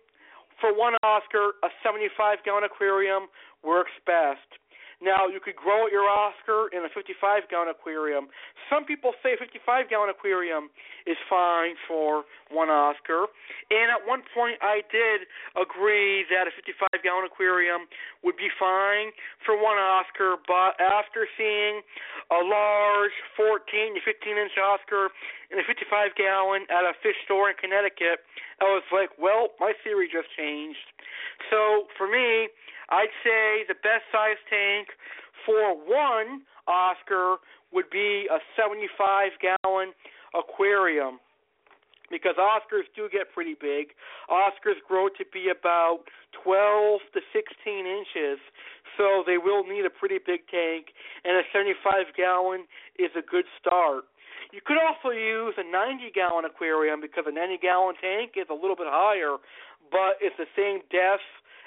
[0.60, 3.26] for one Oscar, a 75 gallon aquarium
[3.64, 4.61] works best.
[5.02, 8.30] Now, you could grow your Oscar in a 55 gallon aquarium.
[8.70, 10.70] Some people say 55 gallon aquarium
[11.10, 12.22] is fine for
[12.54, 13.26] one Oscar.
[13.74, 15.26] And at one point, I did
[15.58, 17.90] agree that a 55 gallon aquarium
[18.22, 19.10] would be fine
[19.42, 21.82] for one Oscar, but after seeing
[22.30, 25.10] a large 14 to 15 inch Oscar
[25.50, 28.22] in a 55 gallon at a fish store in Connecticut,
[28.62, 30.86] I was like, well, my theory just changed.
[31.50, 32.54] So for me,
[32.92, 34.90] I'd say the best size tank
[35.46, 37.38] for one Oscar
[37.72, 39.96] would be a 75 gallon
[40.36, 41.20] aquarium
[42.12, 43.96] because Oscars do get pretty big.
[44.28, 46.04] Oscars grow to be about
[46.44, 48.38] 12 to 16 inches,
[49.00, 50.92] so they will need a pretty big tank,
[51.24, 52.68] and a 75 gallon
[53.00, 54.04] is a good start.
[54.52, 58.54] You could also use a 90 gallon aquarium because a 90 gallon tank is a
[58.54, 59.40] little bit higher,
[59.88, 61.24] but it's the same depth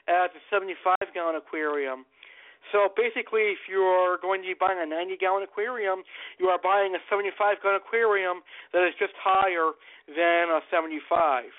[0.08, 2.04] as a 75 gallon aquarium.
[2.72, 6.02] So basically, if you're going to be buying a 90 gallon aquarium,
[6.38, 8.40] you are buying a 75 gallon aquarium
[8.72, 9.76] that is just higher
[10.08, 11.52] than a 75.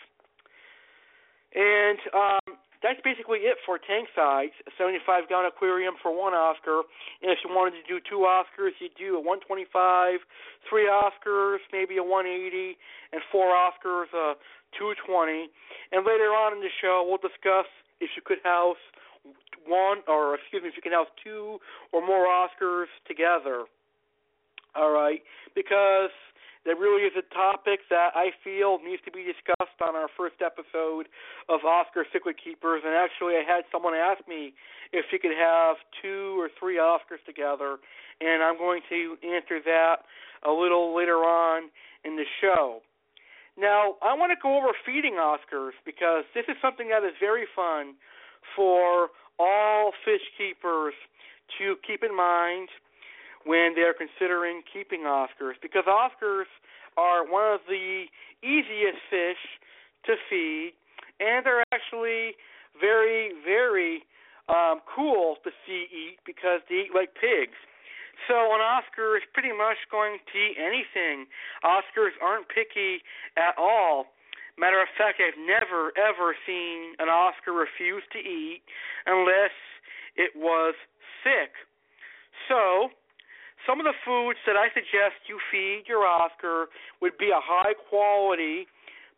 [1.55, 4.53] And um, that's basically it for tank size.
[4.67, 6.83] A 75 gallon aquarium for one Oscar.
[7.21, 10.19] And if you wanted to do two Oscars, you'd do a 125,
[10.69, 12.77] three Oscars, maybe a 180,
[13.13, 14.35] and four Oscars, a
[14.77, 15.49] 220.
[15.93, 18.81] And later on in the show, we'll discuss if you could house
[19.65, 21.59] one, or excuse me, if you can house two
[21.91, 23.65] or more Oscars together.
[24.75, 25.21] All right,
[25.55, 26.11] because
[26.65, 30.41] That really is a topic that I feel needs to be discussed on our first
[30.41, 31.05] episode
[31.47, 32.81] of Oscar Cichlid Keepers.
[32.83, 34.53] And actually, I had someone ask me
[34.91, 37.77] if she could have two or three Oscars together,
[38.19, 40.09] and I'm going to answer that
[40.41, 41.69] a little later on
[42.03, 42.81] in the show.
[43.57, 47.45] Now, I want to go over feeding Oscars because this is something that is very
[47.55, 47.95] fun
[48.55, 50.93] for all fish keepers
[51.57, 52.69] to keep in mind
[53.45, 56.49] when they're considering keeping Oscars because Oscars
[56.97, 58.05] are one of the
[58.43, 59.39] easiest fish
[60.05, 60.73] to feed
[61.19, 62.35] and they're actually
[62.79, 64.03] very, very
[64.49, 67.57] um, cool to see eat because they eat like pigs.
[68.27, 71.27] So an Oscar is pretty much going to eat anything.
[71.63, 73.03] Oscars aren't picky
[73.37, 74.15] at all.
[74.57, 78.63] Matter of fact, I've never ever seen an Oscar refuse to eat
[79.05, 79.51] unless
[80.15, 80.73] it was
[81.23, 81.51] sick.
[82.47, 82.89] So,
[83.67, 86.67] some of the foods that I suggest you feed your Oscar
[87.01, 88.67] would be a high quality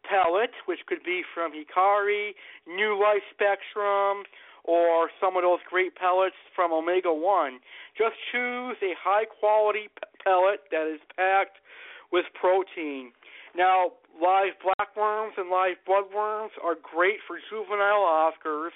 [0.08, 2.32] pellet, which could be from Hikari,
[2.66, 4.24] New Life Spectrum,
[4.67, 7.60] or some of those great pellets from Omega 1.
[7.97, 9.88] Just choose a high quality
[10.23, 11.58] pellet that is packed
[12.12, 13.12] with protein.
[13.56, 18.75] Now, live blackworms and live bloodworms are great for juvenile Oscars.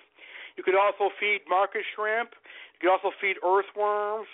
[0.57, 2.31] You could also feed market shrimp.
[2.79, 4.27] You could also feed earthworms.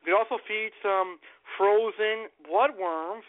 [0.00, 1.18] You can also feed some
[1.56, 3.28] frozen bloodworms,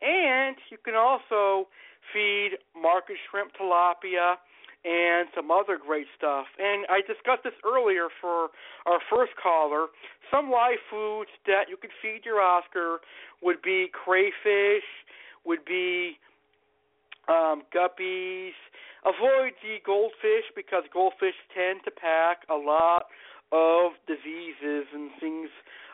[0.00, 1.68] and you can also
[2.12, 4.36] feed market shrimp tilapia
[4.84, 6.46] and some other great stuff.
[6.58, 8.48] And I discussed this earlier for
[8.86, 9.86] our first caller.
[10.30, 12.98] Some live foods that you could feed your Oscar
[13.42, 14.84] would be crayfish,
[15.44, 16.18] would be
[17.28, 18.52] um, guppies.
[19.04, 23.06] Avoid the goldfish because goldfish tend to pack a lot
[23.52, 25.48] of diseases and things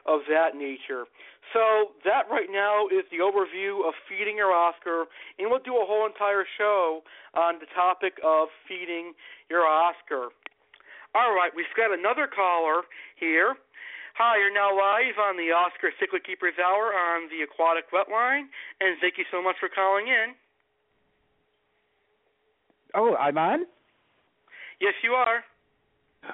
[0.06, 1.04] of that nature.
[1.52, 5.06] So that right now is the overview of feeding your Oscar,
[5.38, 7.02] and we'll do a whole entire show
[7.34, 9.14] on the topic of feeding
[9.48, 10.30] your Oscar.
[11.14, 12.86] All right, we've got another caller
[13.18, 13.56] here.
[14.14, 18.46] Hi, you're now live on the Oscar Cichlid Keepers Hour on the Aquatic Wetline,
[18.80, 20.34] and thank you so much for calling in.
[22.94, 23.66] Oh, I'm on?
[24.80, 25.42] Yes, you are.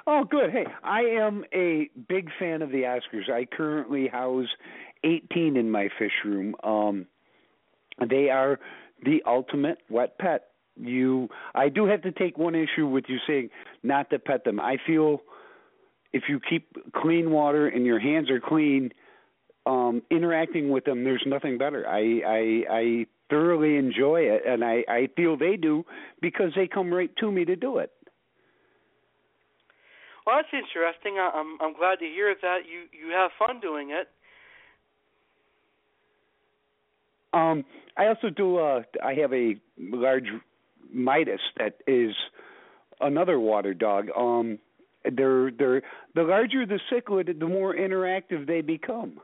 [0.06, 0.50] Oh, good.
[0.50, 3.30] Hey, I am a big fan of the Oscars.
[3.30, 4.48] I currently house
[5.04, 6.54] 18 in my fish room.
[6.62, 7.06] Um,
[8.08, 8.58] they are
[9.04, 10.48] the ultimate wet pet.
[10.76, 13.50] You, I do have to take one issue with you saying
[13.82, 14.60] not to pet them.
[14.60, 15.22] I feel
[16.12, 18.90] if you keep clean water and your hands are clean,
[19.64, 21.86] um, interacting with them, there's nothing better.
[21.88, 25.84] I, I, I thoroughly enjoy it, and I, I feel they do
[26.20, 27.90] because they come right to me to do it.
[30.26, 31.18] Well, that's interesting.
[31.20, 34.08] I'm I'm glad to hear that you you have fun doing it.
[37.32, 37.64] Um,
[37.96, 38.58] I also do.
[38.58, 40.28] Uh, I have a large
[40.92, 42.14] Midas that is
[43.00, 44.08] another water dog.
[44.16, 44.58] Um,
[45.04, 45.82] they're they're
[46.14, 49.20] the larger the cichlid, the more interactive they become.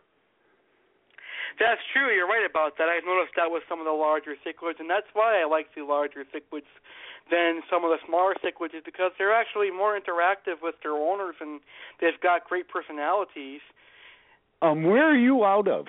[1.59, 2.13] That's true.
[2.15, 2.89] You're right about that.
[2.89, 5.83] I've noticed that with some of the larger cichlids, and that's why I like the
[5.83, 6.71] larger cichlids
[7.31, 11.37] than some of the smaller cichlids, is because they're actually more interactive with their owners,
[11.41, 11.61] and
[12.01, 13.61] they've got great personalities.
[14.61, 15.87] Um, where are you out of?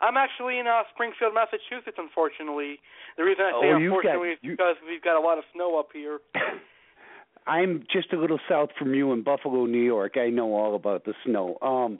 [0.00, 1.96] I'm actually in uh, Springfield, Massachusetts.
[1.98, 2.80] Unfortunately,
[3.16, 4.52] the reason I say oh, unfortunately got, you...
[4.52, 6.20] is because we've got a lot of snow up here.
[7.46, 10.16] I'm just a little south from you in Buffalo, New York.
[10.16, 11.58] I know all about the snow.
[11.60, 11.98] Um,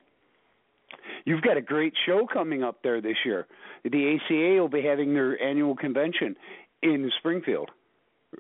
[1.25, 3.47] You've got a great show coming up there this year.
[3.85, 6.37] The ACA will be having their annual convention
[6.83, 7.71] in Springfield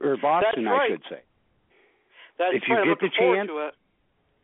[0.01, 0.83] or Boston, right.
[0.83, 1.21] I should say.
[2.39, 2.87] That's if you right.
[2.87, 3.51] get the chance,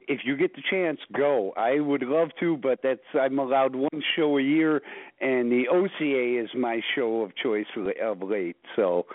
[0.08, 1.52] if you get the chance, go.
[1.56, 4.82] I would love to, but that's I'm allowed one show a year,
[5.20, 7.66] and the OCA is my show of choice
[8.02, 8.56] of late.
[8.76, 9.06] So,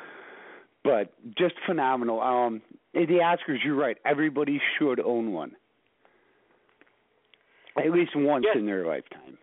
[0.83, 2.21] but just phenomenal.
[2.21, 2.61] Um,
[2.93, 3.97] the Oscars, you're right.
[4.05, 5.55] Everybody should own one.
[7.77, 8.57] At least once yes.
[8.57, 9.37] in their lifetime.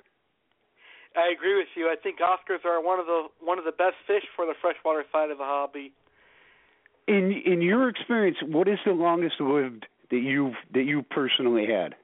[1.17, 1.89] I agree with you.
[1.89, 5.05] I think Oscars are one of the one of the best fish for the freshwater
[5.11, 5.93] side of the hobby.
[7.07, 11.95] In in your experience, what is the longest lived that you've that you personally had?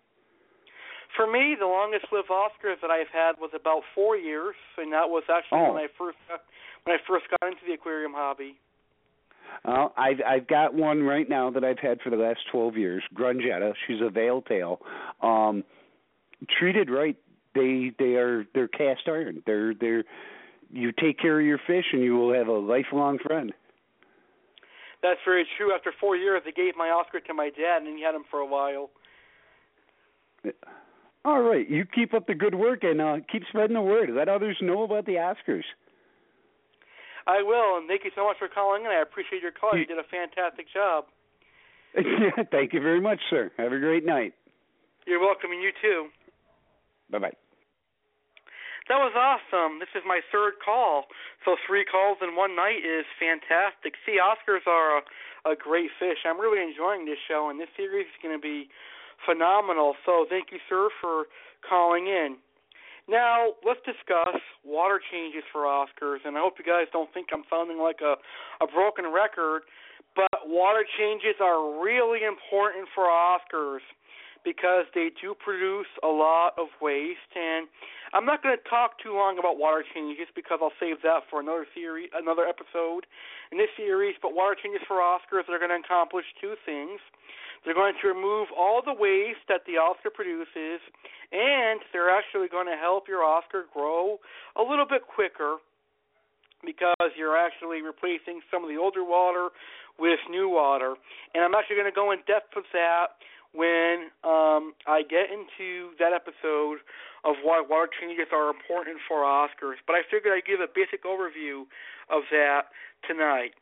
[1.16, 5.08] For me, the longest lived Oscars that I've had was about four years, and that
[5.08, 5.72] was actually oh.
[5.74, 6.40] when I first got,
[6.82, 8.58] when I first got into the aquarium hobby.
[9.64, 13.04] Uh, I've I've got one right now that I've had for the last twelve years.
[13.14, 13.74] Grungetta.
[13.86, 14.80] She's a veil tail.
[15.22, 15.62] Um,
[16.58, 17.16] treated right,
[17.54, 19.42] they they are they're cast iron.
[19.46, 20.04] They're they're
[20.72, 23.52] you take care of your fish and you will have a lifelong friend.
[25.02, 25.74] That's very true.
[25.74, 28.40] After four years, I gave my Oscar to my dad, and he had him for
[28.40, 28.90] a while.
[31.26, 34.10] All right, you keep up the good work and uh, keep spreading the word.
[34.10, 35.64] Let others know about the Oscars.
[37.26, 38.88] I will, and thank you so much for calling in.
[38.88, 39.76] I appreciate your call.
[39.76, 41.04] You did a fantastic job.
[42.50, 43.50] Thank you very much, sir.
[43.56, 44.34] Have a great night.
[45.06, 46.08] You're welcome, and you too.
[47.10, 47.36] Bye bye.
[48.88, 49.80] That was awesome.
[49.80, 51.08] This is my third call,
[51.44, 53.96] so three calls in one night is fantastic.
[54.04, 56.20] See, Oscars are a, a great fish.
[56.28, 58.68] I'm really enjoying this show, and this series is going to be
[59.24, 59.96] phenomenal.
[60.04, 61.32] So thank you, sir, for
[61.64, 62.36] calling in.
[63.08, 67.44] Now let's discuss water changes for Oscars, and I hope you guys don't think I'm
[67.48, 68.16] sounding like a
[68.64, 69.62] a broken record,
[70.16, 73.84] but water changes are really important for Oscars
[74.44, 77.66] because they do produce a lot of waste and
[78.14, 81.42] I'm not going to talk too long about water changes because I'll save that for
[81.42, 83.10] another series, another episode
[83.50, 84.14] in this series.
[84.22, 87.02] But water changes for Oscars are going to accomplish two things.
[87.66, 90.78] They're going to remove all the waste that the Oscar produces,
[91.34, 94.22] and they're actually going to help your Oscar grow
[94.54, 95.58] a little bit quicker
[96.62, 99.50] because you're actually replacing some of the older water
[99.98, 100.94] with new water.
[101.34, 103.18] And I'm actually going to go in depth with that
[103.54, 106.82] when um, I get into that episode
[107.22, 109.78] of why water changes are important for Oscars.
[109.86, 111.64] But I figured I'd give a basic overview
[112.10, 112.74] of that
[113.06, 113.54] tonight.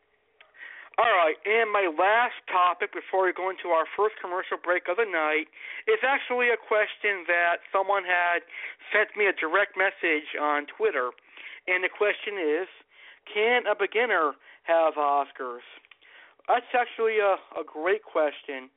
[1.01, 5.01] All right, and my last topic before we go into our first commercial break of
[5.01, 5.49] the night
[5.89, 8.45] is actually a question that someone had
[8.93, 11.17] sent me a direct message on Twitter.
[11.65, 12.69] And the question is
[13.25, 14.37] Can a beginner
[14.69, 15.65] have Oscars?
[16.45, 18.69] That's actually a, a great question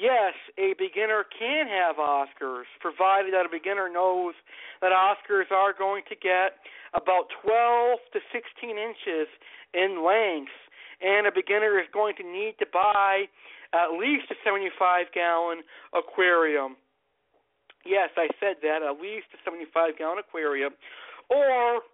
[0.00, 4.34] yes, a beginner can have Oscars, provided that a beginner knows
[4.80, 9.28] that Oscars are going to get about 12 to 16 inches
[9.76, 10.56] in length,
[11.04, 13.28] and a beginner is going to need to buy
[13.72, 15.62] at least a 75 gallon
[15.94, 16.76] aquarium.
[17.84, 20.72] Yes, I said that, at least a 75 gallon aquarium.
[21.30, 21.84] Or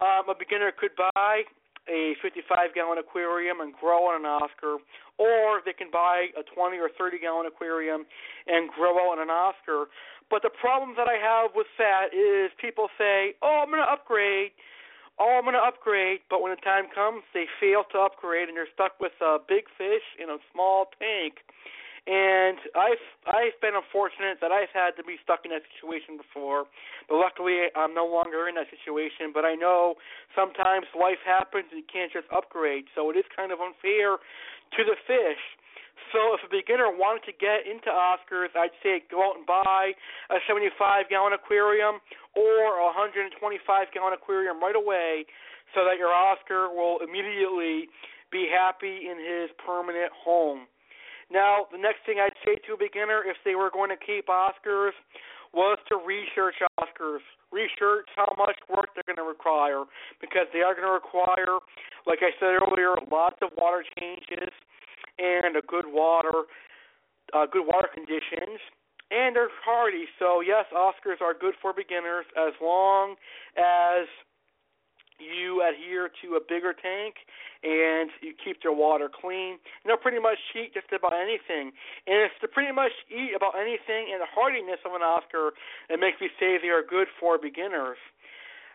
[0.00, 1.42] um, a beginner could buy
[1.88, 4.78] a 55 gallon aquarium and grow on an Oscar,
[5.18, 8.04] or they can buy a 20 or 30 gallon aquarium
[8.46, 9.86] and grow on an Oscar.
[10.30, 13.90] But the problem that I have with that is people say, "Oh, I'm going to
[13.90, 14.52] upgrade."
[15.18, 18.56] Oh, I'm going to upgrade, but when the time comes, they fail to upgrade, and
[18.56, 21.40] they're stuck with a big fish in a small tank.
[22.06, 26.70] And I've I've been unfortunate that I've had to be stuck in that situation before,
[27.10, 29.34] but luckily I'm no longer in that situation.
[29.34, 29.98] But I know
[30.38, 34.80] sometimes life happens and you can't just upgrade, so it is kind of unfair to
[34.86, 35.42] the fish.
[36.14, 39.90] So if a beginner wanted to get into Oscars, I'd say go out and buy
[40.30, 41.98] a 75 gallon aquarium
[42.38, 43.34] or a 125
[43.90, 45.26] gallon aquarium right away,
[45.74, 47.90] so that your Oscar will immediately
[48.30, 50.70] be happy in his permanent home.
[51.30, 54.28] Now, the next thing I'd say to a beginner, if they were going to keep
[54.28, 54.94] Oscars,
[55.52, 57.24] was to research Oscars.
[57.52, 59.84] Research how much work they're going to require
[60.20, 61.62] because they are going to require,
[62.06, 64.52] like I said earlier, lots of water changes
[65.18, 66.50] and a good water,
[67.32, 68.60] uh, good water conditions,
[69.10, 70.04] and they're hardy.
[70.18, 73.14] So yes, Oscars are good for beginners as long
[73.56, 74.06] as
[75.18, 77.16] you adhere to a bigger tank
[77.62, 79.58] and you keep their water clean.
[79.84, 81.72] They'll pretty much eat just about anything.
[82.06, 85.52] And if they pretty much eat about anything and the hardiness of an Oscar,
[85.88, 87.98] it makes me say they are good for beginners.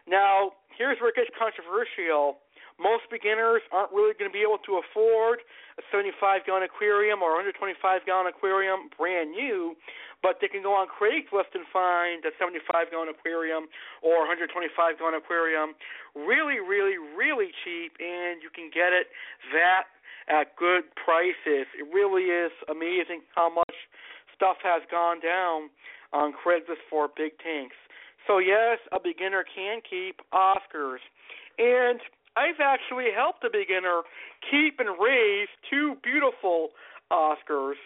[0.07, 2.41] Now, here's where it gets controversial.
[2.81, 5.45] Most beginners aren't really going to be able to afford
[5.77, 7.77] a 75 gallon aquarium or 125
[8.09, 9.77] gallon aquarium brand new,
[10.21, 13.65] but they can go on Craigslist and find a 75 gallon aquarium
[14.01, 15.73] or 125 gallon aquarium
[16.15, 19.09] really, really, really cheap, and you can get it
[19.53, 19.89] that
[20.29, 21.65] at good prices.
[21.73, 23.73] It really is amazing how much
[24.35, 25.69] stuff has gone down
[26.13, 27.75] on Craigslist for big tanks.
[28.27, 31.01] So yes, a beginner can keep Oscars,
[31.57, 31.99] and
[32.37, 34.01] I've actually helped a beginner
[34.49, 36.69] keep and raise two beautiful
[37.11, 37.81] Oscars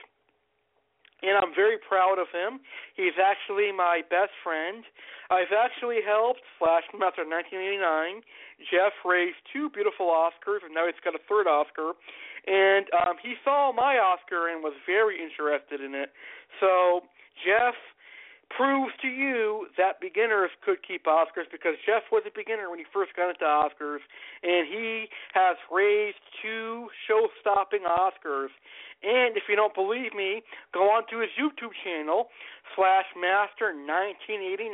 [1.25, 2.61] and I'm very proud of him.
[2.95, 4.85] He's actually my best friend.
[5.29, 8.21] I've actually helped Flashmaster 1989.
[8.69, 11.97] Jeff raised two beautiful Oscars, and now he's got a third Oscar.
[12.45, 16.13] And um, he saw my Oscar and was very interested in it.
[16.61, 17.01] So
[17.41, 17.73] Jeff
[18.49, 22.85] proves to you that beginners could keep Oscars because Jeff was a beginner when he
[22.93, 24.05] first got into Oscars,
[24.43, 28.53] and he has raised two show-stopping Oscars.
[29.03, 30.41] And if you don't believe me,
[30.73, 32.29] go on to his YouTube channel
[32.73, 34.65] slash Master 1989,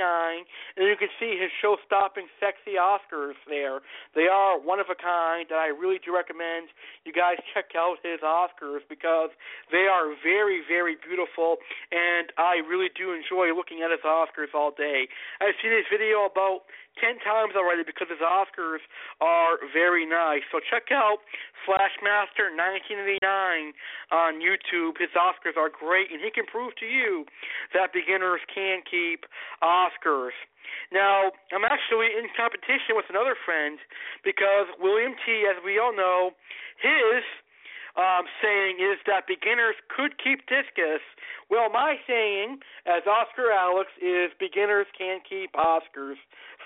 [0.80, 3.84] and you can see his show-stopping sexy Oscars there.
[4.16, 6.72] They are one of a kind, and I really do recommend
[7.04, 9.36] you guys check out his Oscars because
[9.70, 11.60] they are very, very beautiful,
[11.92, 15.12] and I really do enjoy looking at his Oscars all day.
[15.44, 16.64] I've seen his video about
[17.00, 18.84] ten times already because his Oscars
[19.22, 20.44] are very nice.
[20.52, 21.24] So check out
[21.64, 23.22] Flashmaster 1989
[24.12, 25.00] on YouTube.
[25.00, 27.26] His Oscars are great, and he can prove to you
[27.74, 29.26] that beginners can keep
[29.64, 30.36] Oscars.
[30.92, 33.80] Now, I'm actually in competition with another friend
[34.24, 36.32] because William T., as we all know,
[36.80, 37.24] his
[37.96, 41.04] um, saying is that beginners could keep discus.
[41.50, 46.20] Well, my saying, as Oscar Alex, is beginners can keep Oscars.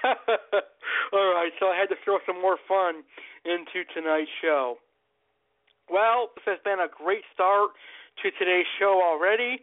[1.14, 3.04] All right, so I had to throw some more fun
[3.46, 4.78] into tonight's show.
[5.90, 7.72] Well, this has been a great start
[8.24, 9.60] to today's show already.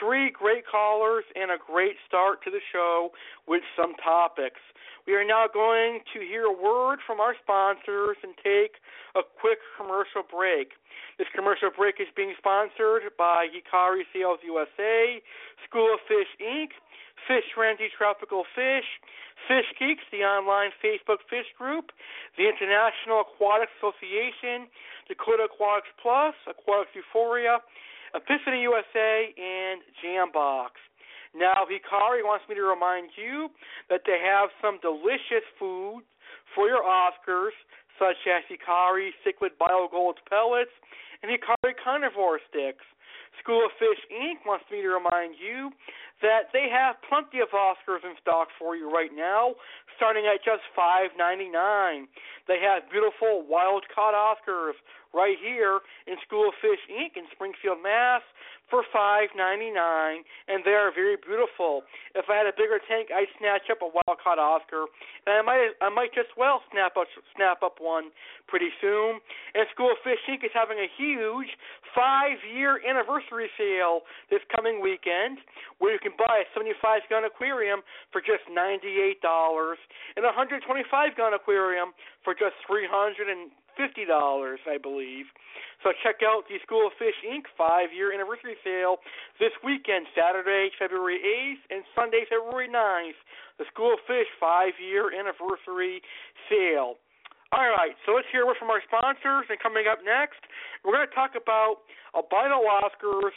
[0.00, 3.10] Three great callers and a great start to the show
[3.46, 4.60] with some topics.
[5.06, 8.80] We are now going to hear a word from our sponsors and take
[9.12, 10.72] a quick commercial break.
[11.18, 15.20] This commercial break is being sponsored by Hikari Sales USA,
[15.68, 16.72] School of Fish Inc.,
[17.28, 18.88] Fish Frenzy Tropical Fish,
[19.48, 21.92] Fish Geeks, the online Facebook fish group,
[22.36, 24.68] the International Aquatic Association,
[25.08, 27.60] Dakota Aquatics Plus, Aquatics Euphoria,
[28.14, 30.78] Epiphany USA, and Jambox.
[31.34, 33.50] Now, Hikari wants me to remind you
[33.90, 36.06] that they have some delicious food
[36.54, 37.54] for your Oscars,
[37.98, 40.70] such as Hikari Cichlid BioGold pellets
[41.22, 42.86] and Hikari carnivore sticks.
[43.42, 44.46] School of Fish Inc.
[44.46, 45.74] wants me to remind you
[46.22, 49.54] that they have plenty of Oscars in stock for you right now,
[49.96, 52.06] starting at just five ninety nine.
[52.46, 54.76] They have beautiful wild caught Oscars
[55.14, 57.16] right here in School of Fish Inc.
[57.16, 58.22] in Springfield, Mass
[58.70, 61.84] for five ninety nine, and they are very beautiful.
[62.14, 64.88] If I had a bigger tank, I'd snatch up a wild caught Oscar,
[65.26, 67.06] and I might I might just well snap up
[67.36, 68.10] snap up one
[68.48, 69.20] pretty soon.
[69.54, 70.44] And School of Fish Inc.
[70.44, 71.52] is having a huge
[71.94, 75.38] five year anniversary sale this coming weekend,
[75.78, 77.80] where you can buy a seventy five gun aquarium
[78.12, 79.80] for just ninety eight dollars
[80.14, 84.76] and a hundred twenty five gun aquarium for just three hundred and fifty dollars, I
[84.76, 85.32] believe.
[85.82, 87.48] So check out the School of Fish Inc.
[87.56, 89.00] five year anniversary sale
[89.40, 93.20] this weekend, Saturday, February 8th, and Sunday, February 9th.
[93.58, 96.00] The School of Fish five year anniversary
[96.48, 97.00] sale.
[97.52, 99.46] All right, so let's hear what from our sponsors.
[99.46, 100.42] And coming up next,
[100.82, 103.36] we're going to talk about albino Oscars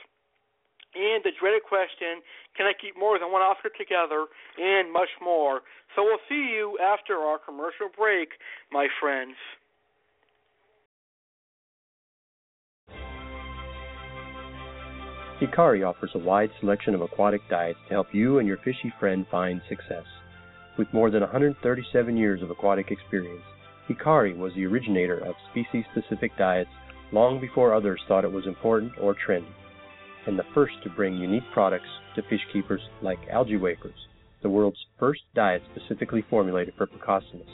[0.97, 2.25] and the dreaded question
[2.57, 4.25] can I keep more than one Oscar together,
[4.57, 5.61] and much more.
[5.95, 8.29] So we'll see you after our commercial break,
[8.71, 9.37] my friends.
[15.39, 19.23] Hikari offers a wide selection of aquatic diets to help you and your fishy friend
[19.29, 20.05] find success.
[20.79, 23.43] With more than 137 years of aquatic experience,
[23.87, 26.71] Hikari was the originator of species specific diets
[27.11, 29.53] long before others thought it was important or trendy,
[30.27, 33.95] and the first to bring unique products to fish keepers like algae wafers,
[34.43, 37.47] the world's first diet specifically formulated for Plecostomus,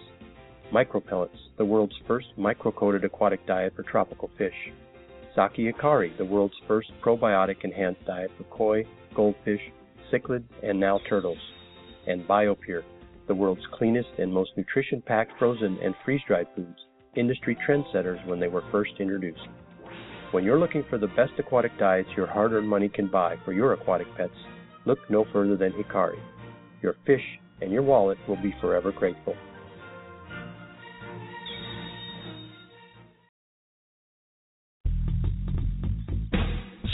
[0.73, 4.71] micropellets, the world's first micro-coated aquatic diet for tropical fish,
[5.35, 9.61] Saki Hikari, the world's first probiotic enhanced diet for koi, goldfish,
[10.11, 11.37] cichlid, and now turtles,
[12.07, 12.83] and BioPure,
[13.27, 16.77] the world's cleanest and most nutrition packed frozen and freeze dried foods,
[17.15, 19.47] industry trendsetters when they were first introduced.
[20.33, 23.53] When you're looking for the best aquatic diets your hard earned money can buy for
[23.53, 24.33] your aquatic pets,
[24.83, 26.17] look no further than Hikari.
[26.81, 27.21] Your fish
[27.61, 29.35] and your wallet will be forever grateful.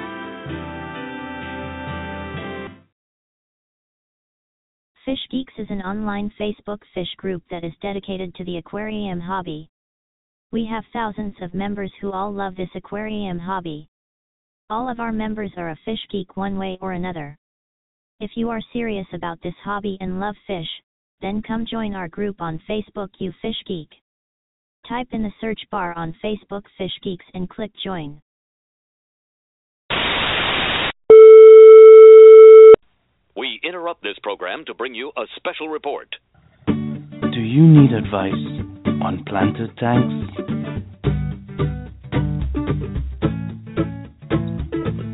[5.07, 9.71] Fish Geeks is an online Facebook fish group that is dedicated to the aquarium hobby.
[10.53, 13.89] We have thousands of members who all love this aquarium hobby.
[14.69, 17.39] All of our members are a fish geek one way or another.
[18.21, 20.69] If you are serious about this hobby and love fish,
[21.23, 23.89] then come join our group on Facebook You Fish Geek.
[24.89, 28.21] Type in the search bar on Facebook Fish Geeks and click join.
[33.37, 36.09] We interrupt this program to bring you a special report.
[36.67, 38.33] Do you need advice
[39.03, 40.37] on planted tanks?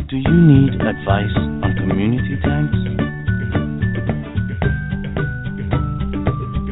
[0.08, 2.78] Do you need advice on community tanks?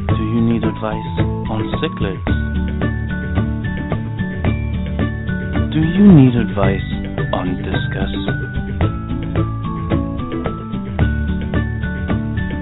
[0.08, 1.20] Do you need advice
[1.50, 2.43] on cichlids?
[5.74, 6.86] Do you need advice
[7.34, 8.12] on discus?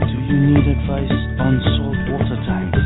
[0.09, 2.81] Do you need advice on saltwater tanks?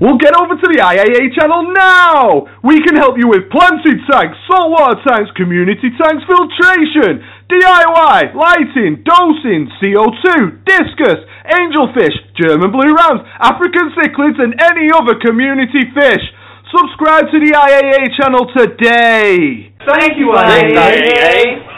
[0.00, 2.48] Well, get over to the IAA channel now!
[2.64, 7.20] We can help you with planted tanks, saltwater tanks, community tanks, filtration,
[7.52, 15.84] DIY, lighting, dosing, CO2, discus, angelfish, German blue rams, African cichlids, and any other community
[15.92, 16.24] fish.
[16.72, 19.68] Subscribe to the IAA channel today!
[19.84, 21.68] Thank you, IAA.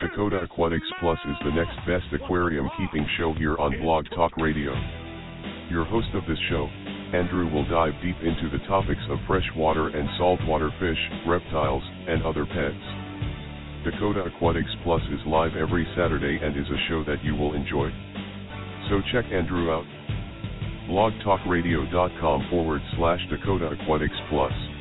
[0.00, 4.72] Dakota Aquatics Plus is the next best aquarium keeping show here on Blog Talk Radio.
[5.70, 6.68] Your host of this show,
[7.12, 12.46] Andrew will dive deep into the topics of freshwater and saltwater fish, reptiles, and other
[12.46, 12.84] pets.
[13.84, 17.90] Dakota Aquatics Plus is live every Saturday and is a show that you will enjoy.
[18.88, 19.84] So check Andrew out.
[20.88, 24.71] blogtalkradio.com forward slash Dakota Aquatics Plus.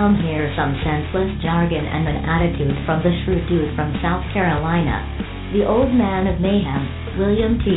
[0.00, 5.04] Come hear some senseless jargon and an attitude from the shrewd dude from South Carolina,
[5.52, 6.88] the old man of mayhem,
[7.20, 7.68] William T.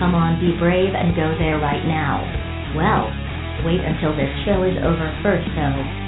[0.00, 2.24] Come on, be brave and go there right now.
[2.72, 3.12] Well,
[3.68, 6.01] wait until this show is over first, though.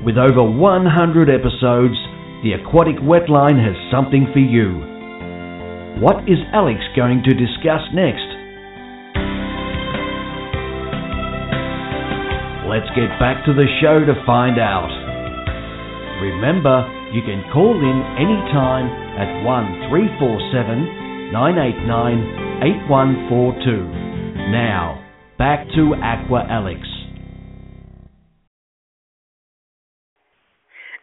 [0.00, 2.00] With over 100 episodes,
[2.40, 4.80] the Aquatic Wetline has something for you.
[6.00, 8.24] What is Alex going to discuss next?
[12.72, 14.88] Let's get back to the show to find out.
[16.24, 18.88] Remember, you can call in anytime
[19.20, 24.48] at 1347 989 8142.
[24.48, 24.96] Now,
[25.36, 26.80] back to Aqua Alex.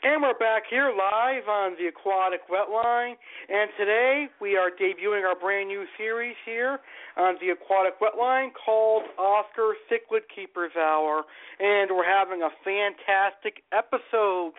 [0.02, 3.14] And we're back here live on the Aquatic Wetline.
[3.48, 6.80] And today we are debuting our brand new series here
[7.18, 11.22] on the Aquatic Wetline called Oscar Cichlid Keeper's Hour.
[11.60, 14.54] And we're having a fantastic episode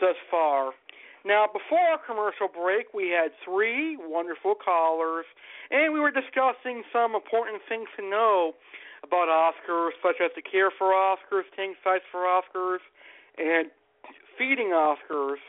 [0.00, 0.72] thus far.
[1.24, 5.26] Now, before our commercial break, we had three wonderful callers,
[5.70, 8.54] and we were discussing some important things to know
[9.04, 12.80] about Oscars, such as the care for Oscars, tank size for Oscars,
[13.36, 13.68] and
[14.38, 15.40] feeding Oscars.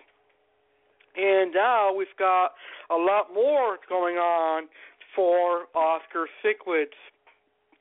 [1.16, 2.52] And now we've got
[2.90, 4.68] a lot more going on
[5.16, 6.96] for Oscar cichlids.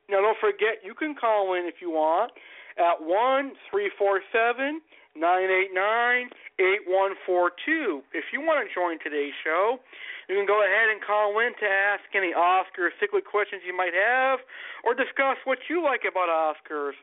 [0.09, 2.33] Now, don't forget, you can call in if you want
[2.79, 4.81] at 1 347
[5.17, 6.31] 989
[6.61, 8.05] 8142.
[8.13, 9.81] If you want to join today's show,
[10.29, 13.97] you can go ahead and call in to ask any Oscar cichlid questions you might
[13.97, 14.45] have
[14.85, 16.95] or discuss what you like about Oscars.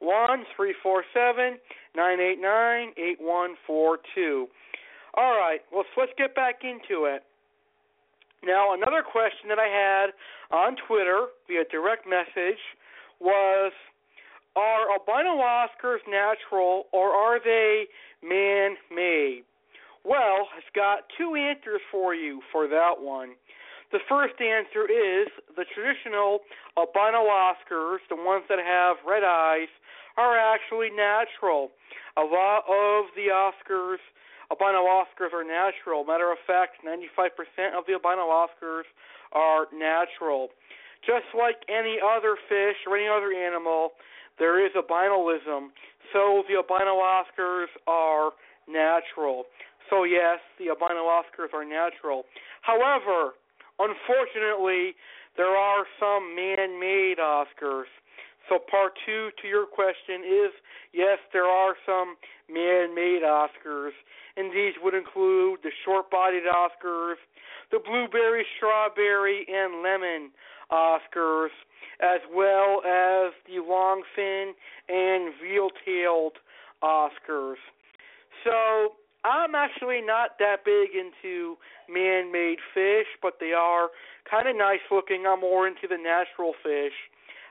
[0.00, 1.60] 1 347
[1.94, 2.42] 989
[2.96, 4.48] 8142.
[5.14, 7.22] All right, well, so let's get back into it.
[8.42, 10.10] Now, another question that I had
[10.50, 12.58] on Twitter via direct message
[13.20, 13.70] was
[14.54, 17.86] Are albino Oscars natural or are they
[18.22, 19.44] man made?
[20.04, 23.30] Well, I've got two answers for you for that one.
[23.92, 26.40] The first answer is the traditional
[26.76, 29.68] albino Oscars, the ones that have red eyes,
[30.16, 31.70] are actually natural.
[32.16, 34.00] A lot of the Oscars,
[34.50, 36.04] albino Oscars, are natural.
[36.04, 38.88] Matter of fact, 95% of the albino Oscars
[39.32, 40.48] are natural.
[41.04, 43.92] Just like any other fish or any other animal,
[44.42, 45.70] there is albinoism.
[46.12, 48.34] So the albino Oscars are
[48.66, 49.44] natural.
[49.88, 52.24] So yes, the albino Oscars are natural.
[52.62, 53.38] However,
[53.78, 54.98] unfortunately,
[55.36, 57.86] there are some man-made Oscars.
[58.48, 60.50] So part two to your question is
[60.92, 62.16] yes, there are some
[62.50, 63.94] man-made Oscars,
[64.36, 67.22] and these would include the short-bodied Oscars,
[67.70, 70.34] the blueberry, strawberry, and lemon
[70.72, 71.52] Oscars,
[72.00, 74.52] as well as the longfin
[74.88, 76.38] and veil-tailed
[76.82, 77.60] Oscars.
[78.44, 78.94] So
[79.24, 81.56] I'm actually not that big into
[81.88, 83.90] man-made fish, but they are
[84.28, 85.24] kind of nice looking.
[85.28, 86.96] I'm more into the natural fish.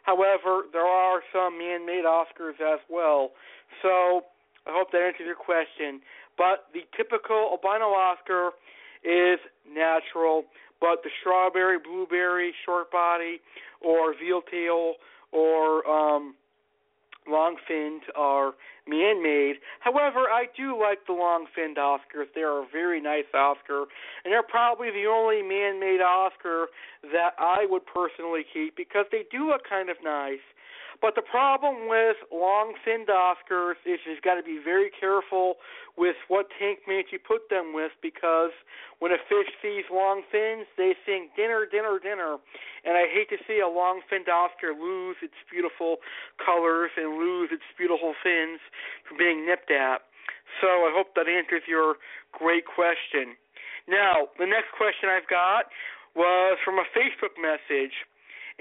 [0.04, 3.32] However, there are some man-made Oscars as well.
[3.82, 4.26] So
[4.68, 6.02] I hope that answers your question.
[6.38, 8.52] But the typical albino Oscar
[9.04, 10.44] is natural,
[10.82, 13.40] but the strawberry, blueberry, short body,
[13.80, 14.96] or veil tail,
[15.32, 16.36] or um,
[17.30, 18.54] long fins are
[18.88, 19.56] man made.
[19.80, 22.28] However, I do like the long finned Oscars.
[22.34, 23.86] They're a very nice Oscar,
[24.26, 26.68] and they're probably the only man made Oscar
[27.14, 30.44] that I would personally keep because they do look kind of nice.
[31.02, 35.58] But the problem with long finned Oscars is you've got to be very careful
[35.98, 38.54] with what tank mate you put them with because
[39.02, 42.38] when a fish sees long fins, they think dinner, dinner, dinner.
[42.86, 45.98] And I hate to see a long finned Oscar lose its beautiful
[46.38, 48.62] colors and lose its beautiful fins
[49.10, 50.06] from being nipped at.
[50.62, 51.98] So I hope that answers your
[52.30, 53.34] great question.
[53.90, 55.66] Now, the next question I've got
[56.14, 58.06] was from a Facebook message,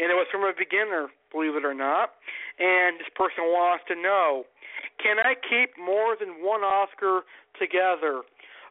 [0.00, 2.14] and it was from a beginner believe it or not.
[2.58, 4.44] And this person wants to know
[5.02, 7.22] can I keep more than one Oscar
[7.58, 8.22] together?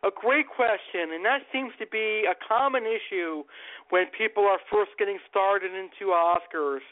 [0.04, 3.44] A great question, and that seems to be a common issue
[3.90, 6.86] when people are first getting started into Oscars.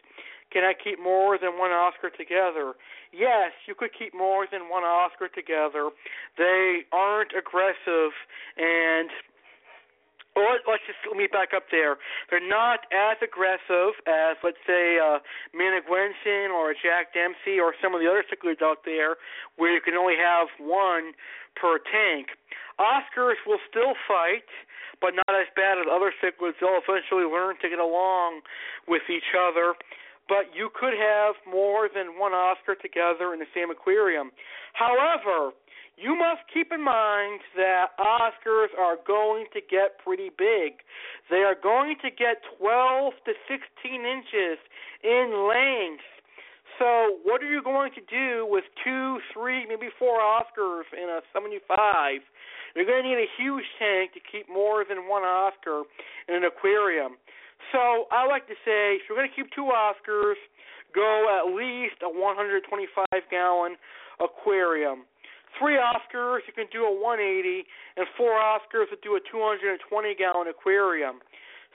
[0.52, 2.74] Can I keep more than one Oscar together?
[3.12, 5.92] Yes, you could keep more than one Oscar together.
[6.38, 8.12] They aren't aggressive
[8.58, 9.10] and
[10.38, 11.98] well, let's just let me back up there.
[12.30, 15.18] They're not as aggressive as, let's say, uh,
[15.58, 19.18] Managuense or Jack Dempsey or some of the other cichlids out there,
[19.58, 21.18] where you can only have one
[21.58, 22.38] per tank.
[22.78, 24.46] Oscars will still fight,
[25.02, 26.62] but not as bad as other cichlids.
[26.62, 28.46] They'll eventually learn to get along
[28.86, 29.74] with each other.
[30.30, 34.30] But you could have more than one Oscar together in the same aquarium.
[34.74, 35.56] However,
[35.98, 40.86] you must keep in mind that Oscars are going to get pretty big.
[41.30, 44.62] They are going to get 12 to 16 inches
[45.02, 46.06] in length.
[46.78, 51.26] So, what are you going to do with two, three, maybe four Oscars in a
[51.34, 52.22] 75?
[52.76, 55.82] You're going to need a huge tank to keep more than one Oscar
[56.30, 57.18] in an aquarium.
[57.74, 60.38] So, I like to say if you're going to keep two Oscars,
[60.94, 63.74] go at least a 125 gallon
[64.22, 65.10] aquarium
[65.60, 67.66] three Oscars, you can do a 180,
[67.98, 69.78] and four Oscars would do a 220
[70.16, 71.20] gallon aquarium.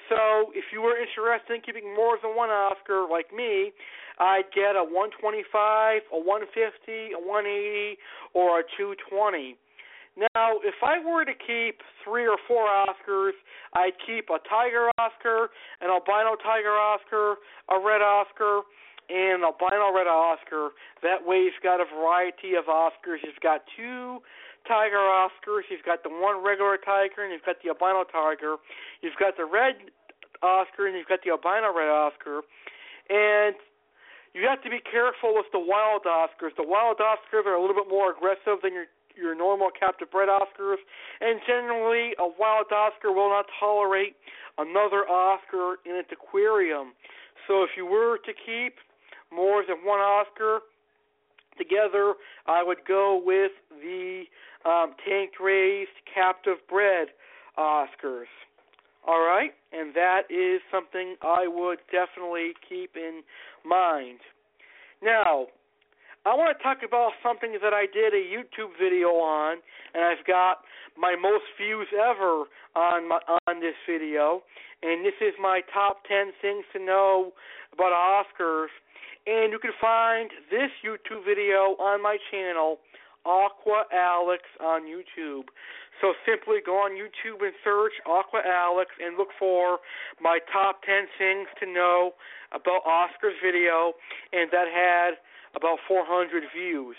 [0.08, 3.72] So if you were interested in keeping more than one Oscar, like me,
[4.18, 7.98] I'd get a 125, a 150, a 180,
[8.34, 9.56] or a 220.
[10.12, 13.32] Now, if I were to keep three or four Oscars,
[13.72, 15.48] I'd keep a Tiger Oscar,
[15.80, 17.40] an albino Tiger Oscar,
[17.72, 18.60] a red Oscar,
[19.08, 20.70] and albino red Oscar.
[21.02, 23.22] That way, he's got a variety of Oscars.
[23.22, 24.22] He's got two
[24.66, 25.66] tiger Oscars.
[25.68, 28.56] He's got the one regular tiger, and he's got the albino tiger.
[29.00, 29.90] He's got the red
[30.42, 32.42] Oscar, and he's got the albino red Oscar.
[33.10, 33.54] And
[34.34, 36.56] you have to be careful with the wild Oscars.
[36.56, 38.86] The wild Oscars are a little bit more aggressive than your
[39.16, 40.80] your normal captive bred Oscars,
[41.20, 44.16] and generally a wild Oscar will not tolerate
[44.56, 46.92] another Oscar in its aquarium.
[47.46, 48.80] So if you were to keep
[49.34, 50.60] more than one Oscar
[51.58, 52.14] together,
[52.46, 54.24] I would go with the
[54.64, 57.08] um, tank raised captive bred
[57.58, 58.30] Oscars.
[59.06, 63.22] All right, and that is something I would definitely keep in
[63.64, 64.20] mind.
[65.02, 65.46] Now,
[66.24, 69.58] I want to talk about something that I did a YouTube video on,
[69.92, 70.62] and I've got
[70.96, 72.44] my most views ever
[72.76, 73.18] on my,
[73.48, 74.42] on this video.
[74.82, 77.32] And this is my top 10 things to know
[77.72, 78.70] about Oscars
[79.26, 82.78] and you can find this YouTube video on my channel,
[83.24, 85.46] Aqua Alex on YouTube.
[86.00, 89.78] So simply go on YouTube and search Aqua Alex and look for
[90.20, 92.12] my top 10 things to know
[92.50, 93.94] about Oscar's video,
[94.32, 95.14] and that had
[95.54, 96.96] about 400 views.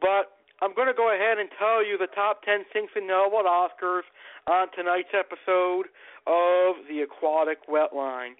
[0.00, 3.30] But I'm going to go ahead and tell you the top 10 things to know
[3.30, 4.02] about Oscars
[4.50, 5.86] on tonight's episode
[6.26, 8.34] of The Aquatic Wetline.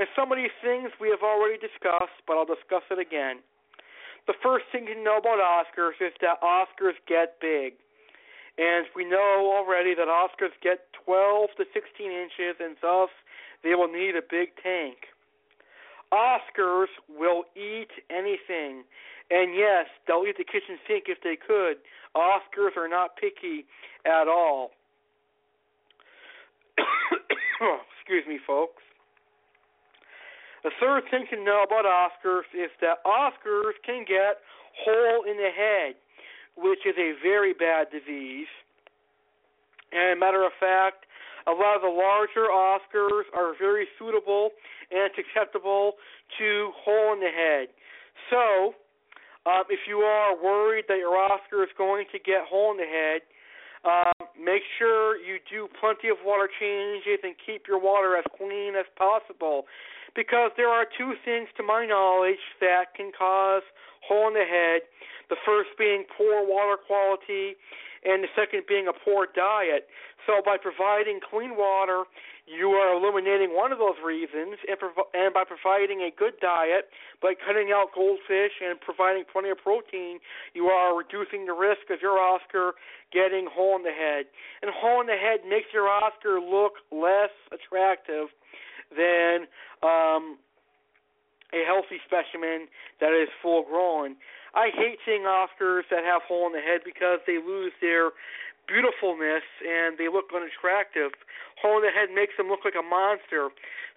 [0.00, 3.44] And some of these things we have already discussed, but I'll discuss it again.
[4.26, 7.74] The first thing to know about Oscars is that Oscars get big.
[8.56, 13.10] And we know already that Oscars get 12 to 16 inches, and thus
[13.62, 15.12] they will need a big tank.
[16.10, 18.88] Oscars will eat anything.
[19.30, 21.76] And yes, they'll eat the kitchen sink if they could.
[22.16, 23.66] Oscars are not picky
[24.06, 24.72] at all.
[28.00, 28.80] Excuse me, folks.
[30.62, 34.44] The third thing to know about Oscars is that Oscars can get
[34.84, 35.94] hole in the head,
[36.56, 38.48] which is a very bad disease.
[39.92, 41.06] And matter of fact,
[41.46, 44.50] a lot of the larger Oscars are very suitable
[44.90, 45.94] and acceptable
[46.38, 47.68] to hole in the head.
[48.28, 48.74] So,
[49.46, 52.84] um, if you are worried that your Oscar is going to get hole in the
[52.84, 53.22] head,
[53.80, 58.76] um, make sure you do plenty of water changes and keep your water as clean
[58.76, 59.64] as possible
[60.14, 63.62] because there are two things, to my knowledge, that can cause
[64.06, 64.82] hole in the head.
[65.28, 67.54] The first being poor water quality,
[68.04, 69.86] and the second being a poor diet.
[70.26, 72.04] So, by providing clean water,
[72.50, 74.76] you are eliminating one of those reasons, and,
[75.14, 76.90] and by providing a good diet,
[77.22, 80.18] by cutting out goldfish and providing plenty of protein,
[80.54, 82.74] you are reducing the risk of your Oscar
[83.12, 84.26] getting hole in the head.
[84.62, 88.34] And hole in the head makes your Oscar look less attractive
[88.94, 89.46] than
[89.82, 90.38] um,
[91.52, 92.66] a healthy specimen
[93.00, 94.16] that is full grown.
[94.54, 98.10] I hate seeing Oscars that have hole in the head because they lose their
[98.66, 101.14] beautifulness and they look unattractive.
[101.58, 103.50] Hole in the head makes them look like a monster.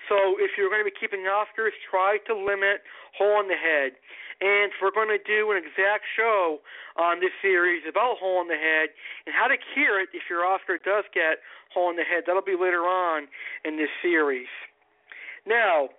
[0.10, 2.86] So if you're going to be keeping Oscars, try to limit
[3.18, 3.98] hole in the head.
[4.41, 6.60] And we're going to do an exact show
[6.98, 8.91] on this series about hole in the head
[9.26, 11.39] and how to cure it if your Oscar does get
[11.72, 12.26] hole in the head.
[12.28, 13.30] That'll be later on
[13.64, 14.50] in this series.
[15.46, 15.89] Now,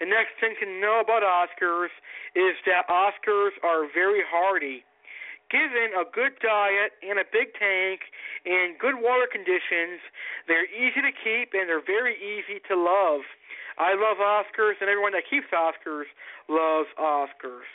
[0.00, 1.92] the next thing to know about Oscars
[2.34, 4.84] is that Oscars are very hardy
[5.50, 8.04] given a good diet and a big tank
[8.44, 10.00] and good water conditions,
[10.46, 13.24] they're easy to keep and they're very easy to love.
[13.78, 16.10] I love Oscars, and everyone that keeps Oscars
[16.50, 17.70] loves Oscars.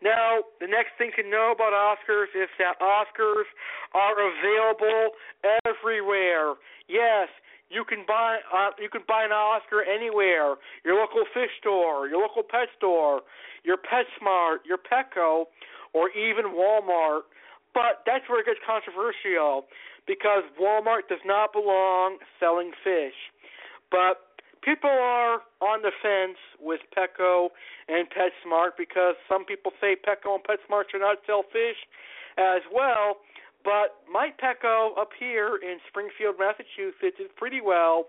[0.00, 3.48] Now, the next thing to know about Oscars is that Oscars
[3.92, 5.12] are available
[5.68, 6.56] everywhere.
[6.88, 7.28] Yes,
[7.70, 10.54] you can buy uh, you can buy an Oscar anywhere.
[10.84, 13.22] Your local fish store, your local pet store,
[13.64, 15.46] your PetSmart, your Petco,
[15.92, 17.22] or even Walmart.
[17.74, 19.66] But that's where it gets controversial
[20.06, 23.18] because Walmart does not belong selling fish.
[23.90, 24.22] But
[24.62, 27.48] people are on the fence with Petco
[27.88, 31.76] and PetSmart because some people say Petco and PetSmart should not sell fish
[32.38, 33.18] as well.
[33.66, 38.06] But my Petco up here in Springfield, Massachusetts, is pretty well,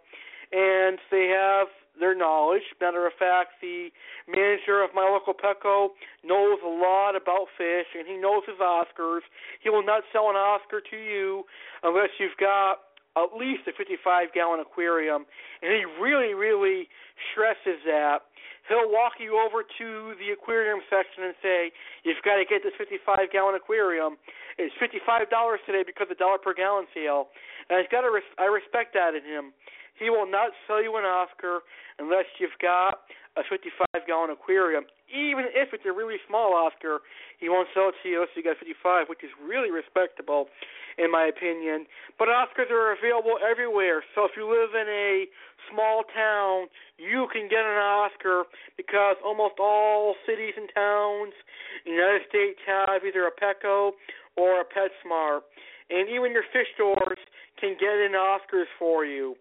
[0.54, 1.66] and they have
[2.00, 2.62] their knowledge.
[2.80, 3.90] Matter of fact, the
[4.30, 9.26] manager of my local Petco knows a lot about fish, and he knows his Oscars.
[9.66, 11.42] He will not sell an Oscar to you
[11.82, 12.86] unless you've got
[13.18, 15.26] at least a 55 gallon aquarium,
[15.64, 16.88] and he really, really
[17.34, 18.30] stresses that.
[18.68, 19.88] He'll walk you over to
[20.20, 21.72] the aquarium section and say,
[22.04, 24.18] "You've got to get this 55 gallon aquarium.
[24.58, 27.30] It's 55 dollars today because of the dollar per gallon sale."
[27.70, 29.54] And I've got to, res- I respect that in him.
[29.98, 31.62] He will not sell you an Oscar
[31.98, 34.90] unless you've got a 55 gallon aquarium.
[35.14, 37.06] Even if it's a really small Oscar,
[37.40, 40.50] he won't sell it to you unless you got 55, which is really respectable,
[40.98, 41.86] in my opinion.
[42.18, 44.04] But Oscars are available everywhere.
[44.18, 45.30] So if you live in a
[45.70, 46.68] small town,
[46.98, 51.38] you can get an Oscar because almost all cities and towns
[51.86, 53.94] in the United States have either a Petco
[54.36, 55.46] or a PetSmart.
[55.90, 57.22] And even your fish stores
[57.62, 59.36] can get in Oscars for you.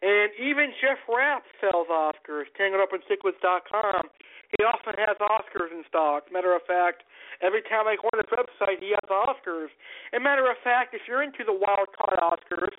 [0.00, 4.08] And even Jeff Rapp sells Oscars, Tangled Up in Cichlids.com.
[4.56, 6.32] He often has Oscars in stock.
[6.32, 7.04] Matter of fact,
[7.44, 9.68] every time I go on his website, he has Oscars.
[10.12, 12.74] And matter of fact, if you're into the wild caught Oscars,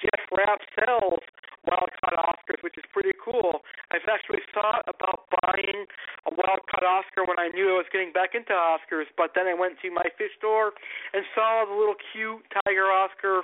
[0.00, 1.20] Jeff Rapp sells
[1.66, 3.62] wild caught Oscars, which is pretty cool.
[3.90, 5.86] I've actually thought about buying
[6.26, 9.46] a wild caught Oscar when I knew I was getting back into Oscars, but then
[9.46, 10.72] I went to my fish store
[11.12, 13.42] and saw the little cute tiger Oscar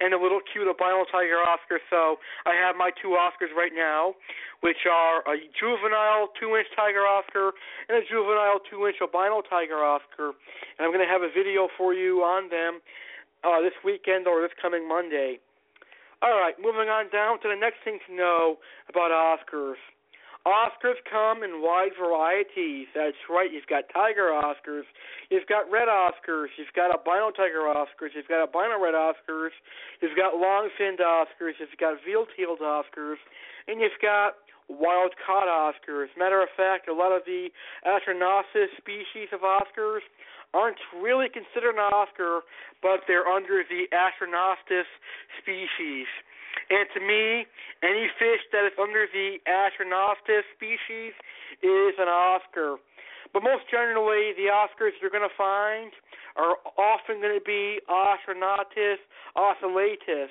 [0.00, 1.78] and the little cute albino tiger Oscar.
[1.90, 4.14] So I have my two Oscars right now,
[4.60, 7.52] which are a juvenile two inch tiger Oscar
[7.88, 10.34] and a juvenile two inch albino tiger Oscar.
[10.78, 12.80] And I'm going to have a video for you on them
[13.44, 15.40] uh, this weekend or this coming Monday.
[16.22, 18.60] All right, moving on down to the next thing to know
[18.92, 19.80] about Oscars.
[20.44, 22.88] Oscars come in wide varieties.
[22.94, 23.52] That's right.
[23.52, 24.88] You've got tiger Oscars,
[25.28, 29.52] you've got red Oscars, you've got albino tiger Oscars, you've got albino red Oscars,
[30.00, 33.20] you've got long-finned Oscars, you've got veil-tailed Oscars,
[33.68, 34.36] and you've got
[34.68, 36.08] wild caught Oscars.
[36.16, 37.48] Matter of fact, a lot of the
[37.84, 40.04] Astronotus species of Oscars
[40.54, 42.40] aren't really considered an Oscar,
[42.82, 44.88] but they're under the Astronotus
[45.38, 46.06] species.
[46.70, 47.46] And to me,
[47.82, 51.14] any fish that is under the Astronotus species
[51.62, 52.76] is an Oscar.
[53.32, 55.92] But most generally, the Oscars you're going to find
[56.36, 58.98] are often going to be Astronotus
[59.36, 60.30] ocellatus,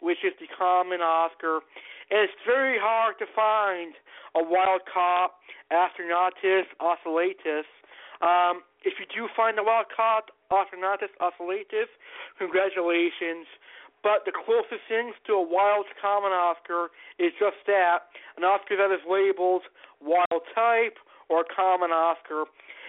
[0.00, 1.62] which is the common Oscar.
[2.10, 3.94] And it's very hard to find
[4.34, 5.38] a wild caught
[5.70, 7.66] Astronotus ocellatus.
[8.22, 11.90] Um, if you do find a wild caught Astronotus ocellatus,
[12.38, 13.46] congratulations.
[14.02, 18.90] But the closest thing to a wild common Oscar is just that an Oscar that
[18.90, 19.62] is labeled
[20.02, 20.98] wild type
[21.30, 22.44] or common Oscar.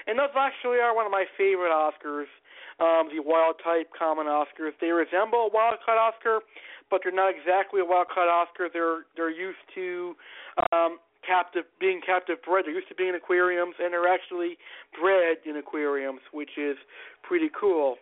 [0.07, 2.29] And those actually are one of my favorite Oscars,
[2.81, 4.73] um, the wild type common Oscars.
[4.81, 6.41] They resemble a wild caught Oscar,
[6.89, 8.67] but they're not exactly a wild caught Oscar.
[8.73, 10.15] They're they're used to
[10.73, 12.65] um, captive being captive bred.
[12.65, 14.57] They're used to being in aquariums, and they're actually
[14.99, 16.77] bred in aquariums, which is
[17.23, 17.97] pretty cool.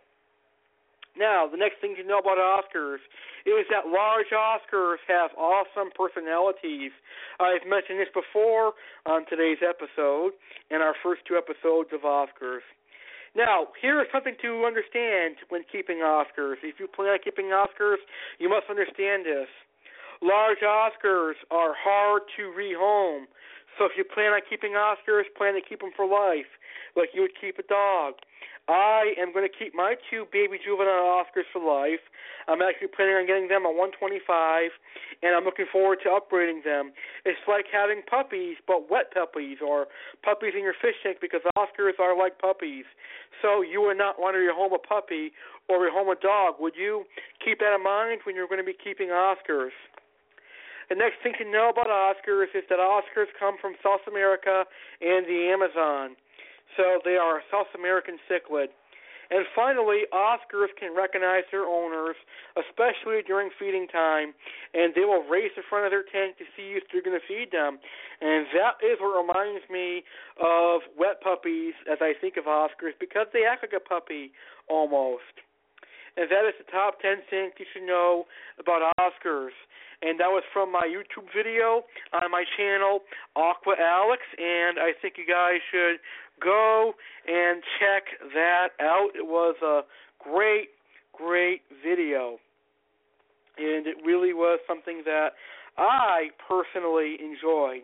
[1.18, 3.04] Now, the next thing to know about Oscars
[3.46, 6.92] is that large Oscars have awesome personalities.
[7.40, 8.74] I've mentioned this before
[9.06, 10.32] on today's episode
[10.70, 12.64] and our first two episodes of Oscars.
[13.36, 16.64] Now, here is something to understand when keeping Oscars.
[16.64, 18.00] If you plan on keeping Oscars,
[18.40, 19.48] you must understand this.
[20.22, 23.26] Large Oscars are hard to rehome.
[23.78, 26.50] So if you plan on keeping Oscars, plan to keep them for life,
[26.96, 28.16] like you would keep a dog.
[28.70, 32.06] I am going to keep my two baby juvenile Oscars for life.
[32.48, 34.70] I'm actually planning on getting them a 125,
[35.26, 36.94] and I'm looking forward to upgrading them.
[37.26, 39.88] It's like having puppies, but wet puppies, or
[40.22, 42.86] puppies in your fish tank, because Oscars are like puppies.
[43.42, 45.34] So you would not want to rehome a puppy
[45.68, 47.06] or rehome a dog, would you?
[47.44, 49.74] Keep that in mind when you're going to be keeping Oscars.
[50.92, 54.68] The next thing to know about Oscars is that Oscars come from South America
[55.00, 56.20] and the Amazon.
[56.76, 58.76] So they are South American cichlid.
[59.32, 62.20] And finally, Oscars can recognize their owners,
[62.60, 64.36] especially during feeding time,
[64.76, 67.24] and they will race in front of their tank to see if they're going to
[67.24, 67.80] feed them.
[68.20, 70.04] And that is what reminds me
[70.44, 74.36] of wet puppies as I think of Oscars because they act like a puppy
[74.68, 75.40] almost.
[76.18, 78.28] And that is the top 10 things you should know
[78.60, 79.56] about Oscars.
[80.02, 83.00] And that was from my YouTube video on my channel,
[83.36, 85.98] Aqua Alex, and I think you guys should
[86.42, 86.94] go
[87.28, 89.10] and check that out.
[89.14, 89.82] It was a
[90.18, 90.70] great,
[91.14, 92.40] great video.
[93.58, 95.34] And it really was something that
[95.78, 97.84] I personally enjoyed.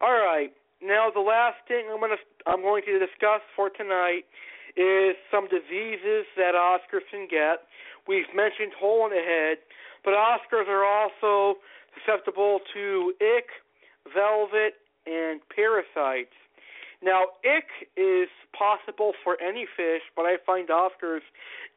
[0.00, 0.52] All right.
[0.82, 4.28] Now the last thing I'm to I'm going to discuss for tonight
[4.76, 7.64] is some diseases that Oscars can get.
[8.06, 9.58] We've mentioned hole in the head,
[10.06, 11.58] but Oscars are also
[11.98, 13.50] susceptible to ick,
[14.14, 16.32] velvet, and parasites.
[17.02, 21.26] Now, ick is possible for any fish, but I find Oscars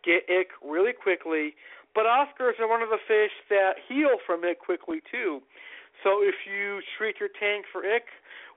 [0.06, 1.56] get ick really quickly.
[1.96, 5.42] But Oscars are one of the fish that heal from ick quickly too.
[6.04, 8.06] So if you treat your tank for ick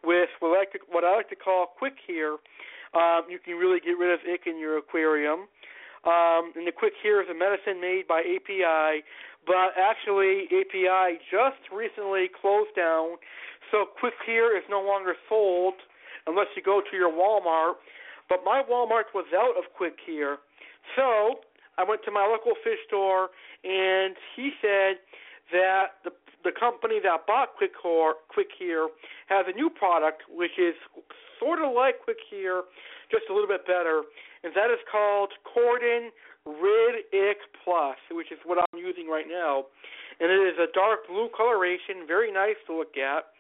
[0.04, 2.36] with what I like to, what I like to call quick cure,
[2.92, 5.48] um, you can really get rid of ick in your aquarium.
[6.04, 9.06] Um, and the quick cure is a medicine made by API,
[9.46, 13.16] but actually API just recently closed down,
[13.70, 15.74] so quick cure is no longer sold
[16.26, 17.74] unless you go to your Walmart.
[18.28, 20.38] But my Walmart was out of Quick Cure,
[20.96, 21.40] so
[21.76, 23.28] I went to my local fish store,
[23.64, 25.02] and he said
[25.52, 26.12] that the
[26.44, 28.90] the company that bought Quick, Here, Quick Cure
[29.28, 30.74] has a new product which is
[31.38, 32.64] sort of like Quick Cure,
[33.10, 34.02] just a little bit better,
[34.42, 36.10] and that is called Kordon
[36.46, 39.66] Rid-Ich Plus, which is what I'm using right now.
[40.20, 43.32] And it is a dark blue coloration, very nice to look at.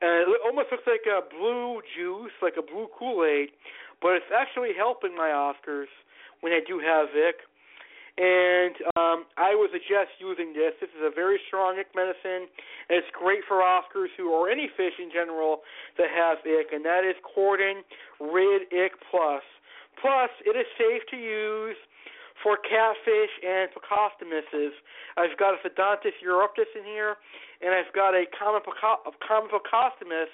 [0.00, 3.50] And it almost looks like a blue juice, like a blue Kool Aid,
[4.02, 5.88] but it's actually helping my Oscars
[6.40, 7.40] when I do have Vic.
[8.16, 10.72] And um, I would suggest using this.
[10.80, 12.48] This is a very strong ick medicine,
[12.88, 15.60] and it's great for Oscars who, or any fish in general
[16.00, 17.84] that have ick, and that is Cordon
[18.20, 19.44] Rid Ick Plus.
[20.00, 21.76] Plus, it is safe to use
[22.42, 24.72] for catfish and Plecostomuses.
[25.16, 27.16] I've got a Phodontis euroctus in here,
[27.62, 30.32] and I've got a common, Plecostomus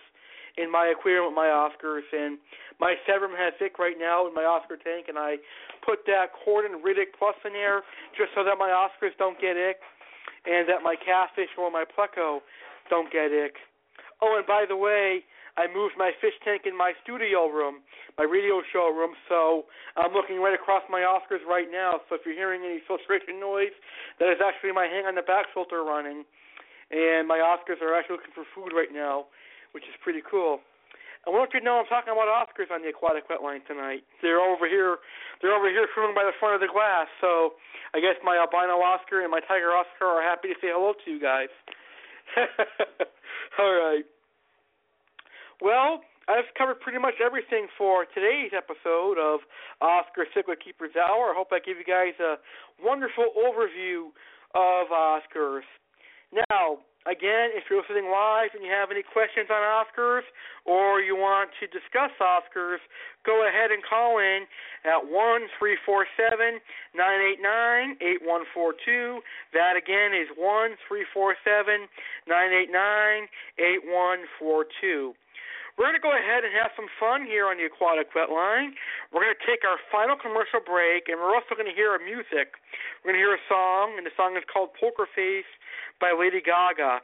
[0.58, 2.38] in my aquarium with my Oscars, and
[2.80, 5.36] my Severum has ick right now in my Oscar tank, and I
[5.84, 7.82] put that Kordon Rid-Ich Plus in there
[8.16, 9.80] just so that my Oscars don't get ick,
[10.44, 12.40] and that my catfish or my Pleco
[12.90, 13.56] don't get ick.
[14.20, 15.24] Oh, and by the way,
[15.60, 17.84] I moved my fish tank in my studio room,
[18.16, 19.68] my radio show room, so
[20.00, 22.00] I'm looking right across my Oscars right now.
[22.08, 23.76] So if you're hearing any filtration noise,
[24.16, 26.24] that is actually my hang on the back filter running.
[26.88, 29.28] And my Oscars are actually looking for food right now,
[29.76, 30.64] which is pretty cool.
[31.22, 34.02] I want you to know I'm talking about Oscars on the aquatic wetline tonight.
[34.24, 34.98] They're over here
[35.40, 37.60] they're over here swimming by the front of the glass, so
[37.94, 41.10] I guess my albino Oscar and my tiger Oscar are happy to say hello to
[41.10, 41.52] you guys.
[43.58, 44.06] All right.
[45.62, 49.46] Well, I've covered pretty much everything for today's episode of
[49.78, 51.30] Oscar Cichlid Keepers Hour.
[51.30, 52.34] I hope I gave you guys a
[52.82, 54.10] wonderful overview
[54.58, 55.62] of Oscars.
[56.34, 60.26] Now, again, if you're listening live and you have any questions on Oscars
[60.66, 62.82] or you want to discuss Oscars,
[63.22, 64.50] go ahead and call in
[64.82, 66.58] at one three four seven
[66.90, 69.22] nine eight nine eight one four two.
[69.22, 69.54] 989 8142.
[69.54, 71.86] That again is one three four seven
[72.26, 73.30] nine eight nine
[73.62, 75.14] eight one four two.
[75.14, 75.21] 989 8142
[75.76, 78.76] we're going to go ahead and have some fun here on the Aquatic Wetline.
[79.08, 82.02] We're going to take our final commercial break, and we're also going to hear a
[82.02, 82.60] music.
[83.00, 85.48] We're going to hear a song, and the song is called Poker Face
[85.96, 87.00] by Lady Gaga.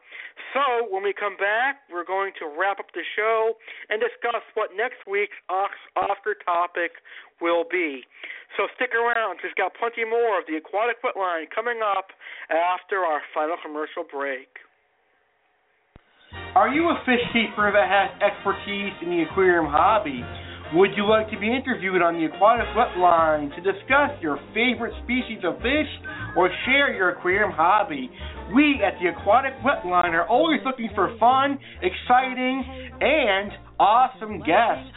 [0.53, 3.57] So when we come back, we're going to wrap up the show
[3.89, 7.01] and discuss what next week's Oscar topic
[7.40, 8.05] will be.
[8.57, 9.40] So stick around.
[9.40, 12.12] We've got plenty more of the Aquatic Wetline coming up
[12.53, 14.61] after our final commercial break.
[16.59, 20.26] Are you a fish keeper that has expertise in the aquarium hobby?
[20.74, 25.39] Would you like to be interviewed on the Aquatic Wetline to discuss your favorite species
[25.47, 25.86] of fish
[26.35, 28.10] or share your aquarium hobby?
[28.51, 32.66] We at the Aquatic Wetline are always looking for fun, exciting,
[33.06, 34.90] and awesome guests.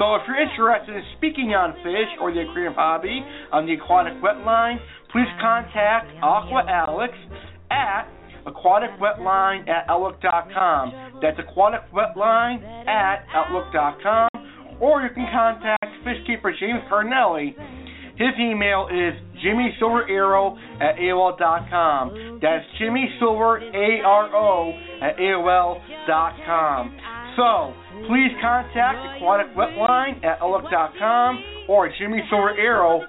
[0.00, 3.20] So if you're interested in speaking on fish or the aquarium hobby
[3.52, 4.80] on the Aquatic Wetline,
[5.12, 7.12] please contact Aqua Alex
[7.68, 8.08] at
[8.46, 11.20] aquaticwetline at outlook.com.
[11.22, 14.28] That's aquaticwetline at outlook.com.
[14.80, 17.54] Or you can contact fishkeeper James Carnelli.
[18.16, 22.38] His email is Jimmy jimmysilverarrow at AOL.com.
[22.42, 26.98] That's Jimmy Silver, A-R-O, at AOL.com.
[27.36, 27.74] So,
[28.06, 32.50] please contact Aquatic Wetline at outlook.com or Jimmy Silver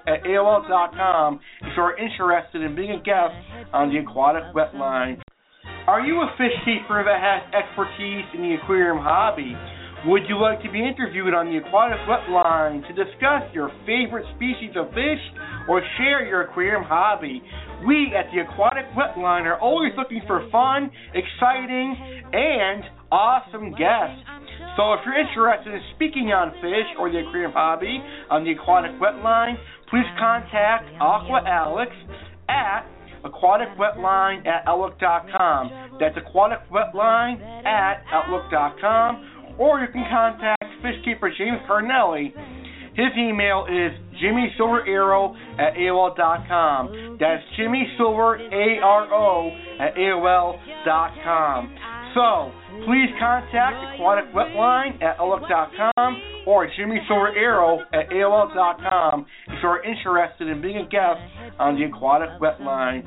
[0.06, 3.34] at AOL.com if you are interested in being a guest
[3.72, 5.23] on the Aquatic Wetline.
[5.86, 9.52] Are you a fish keeper that has expertise in the aquarium hobby?
[10.08, 14.72] Would you like to be interviewed on the Aquatic Wetline to discuss your favorite species
[14.80, 15.20] of fish
[15.68, 17.44] or share your aquarium hobby?
[17.86, 24.24] We at the Aquatic Wetline are always looking for fun, exciting, and awesome guests.
[24.80, 28.00] So if you're interested in speaking on fish or the aquarium hobby
[28.30, 29.60] on the Aquatic Wetline,
[29.92, 31.92] please contact Aqua Alex
[32.48, 32.88] at
[33.24, 35.98] aquaticwetline at outlook.com.
[35.98, 39.56] That's aquaticwetline at outlook.com.
[39.58, 42.32] Or you can contact fishkeeper James Carnelli.
[42.94, 43.92] His email is
[44.22, 47.16] jimmysilverarrow at AOL.com.
[47.18, 51.74] That's Jimmy Silver, A-R-O, at AOL.com.
[52.14, 52.52] So,
[52.86, 59.82] please contact Aquatic Wetline at outlook.com or Jimmy Silver Arrow at AOL.com if you are
[59.82, 61.20] interested in being a guest
[61.58, 63.04] on the Aquatic Wetline.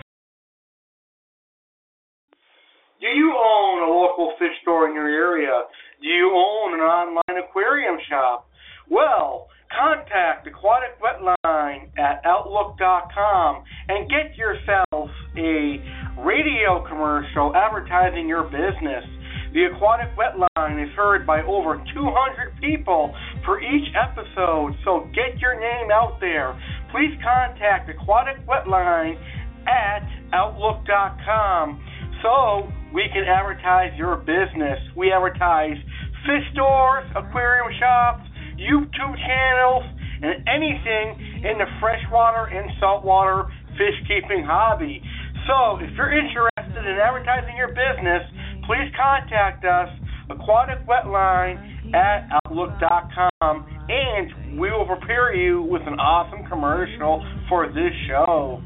[2.99, 5.53] Do you own a local fish store in your area?
[6.02, 8.49] Do you own an online aquarium shop?
[8.90, 15.78] Well, contact Aquatic Wetline at Outlook.com and get yourself a
[16.26, 19.06] radio commercial advertising your business.
[19.53, 23.14] The Aquatic Wetline is heard by over 200 people
[23.45, 26.57] for each episode, so get your name out there.
[26.90, 29.22] Please contact Aquatic Wetline
[29.68, 30.02] at
[30.34, 31.80] Outlook.com
[32.22, 34.80] so we can advertise your business.
[34.95, 35.77] We advertise
[36.26, 38.23] fish stores, aquarium shops,
[38.57, 39.84] YouTube channels,
[40.22, 43.45] and anything in the freshwater and saltwater
[43.77, 45.02] fish keeping hobby.
[45.45, 48.26] So, if you're interested in advertising your business,
[48.65, 49.89] please contact us,
[50.30, 57.94] Aquatic Wetline at Outlook.com, and we will prepare you with an awesome commercial for this
[58.10, 58.61] show.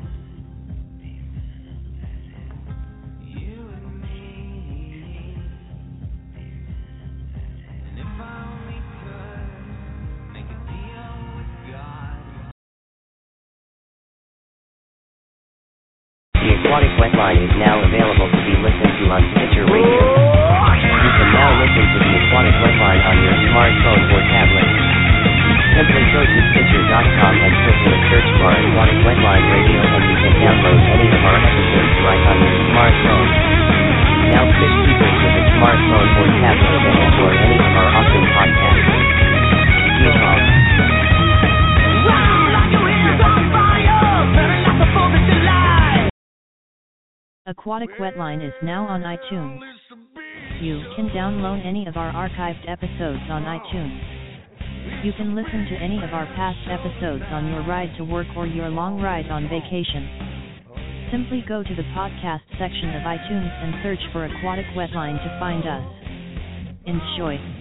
[16.71, 20.07] Aquatic Wetline is now available to be listened to on Stitcher Radio.
[20.07, 24.71] You can now listen to the Aquatic Wetline on your smartphone or tablet.
[25.75, 30.15] Simply go to Stitcher.com and click in the search bar Aquatic Wetline Radio and you
[30.15, 33.29] can download any of our episodes right on your smartphone.
[34.31, 38.95] Now fish keepers with a smartphone or tablet can enjoy any of our awesome podcasts.
[40.07, 40.30] Yeehaw.
[47.47, 49.59] Aquatic Wetline is now on iTunes.
[50.61, 55.03] You can download any of our archived episodes on iTunes.
[55.03, 58.45] You can listen to any of our past episodes on your ride to work or
[58.45, 61.09] your long ride on vacation.
[61.09, 65.65] Simply go to the podcast section of iTunes and search for Aquatic Wetline to find
[65.65, 65.81] us.
[66.85, 67.60] Enjoy.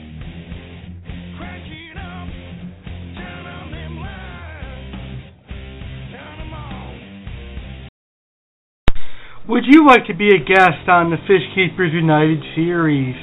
[9.48, 13.16] Would you like to be a guest on the Fish Keepers United series?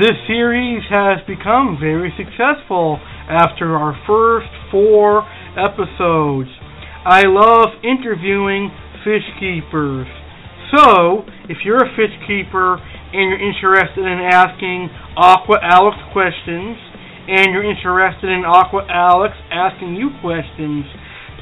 [0.00, 2.96] This series has become very successful
[3.28, 5.28] after our first four
[5.60, 6.48] episodes.
[7.04, 8.72] I love interviewing
[9.04, 10.08] fish keepers.
[10.72, 14.88] So, if you're a fish keeper and you're interested in asking
[15.20, 16.80] Aqua Alex questions,
[17.28, 20.88] and you're interested in Aqua Alex asking you questions,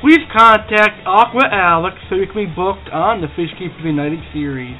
[0.04, 4.76] please contact Aqua Alex so you can be booked on the Fish Keepers United series.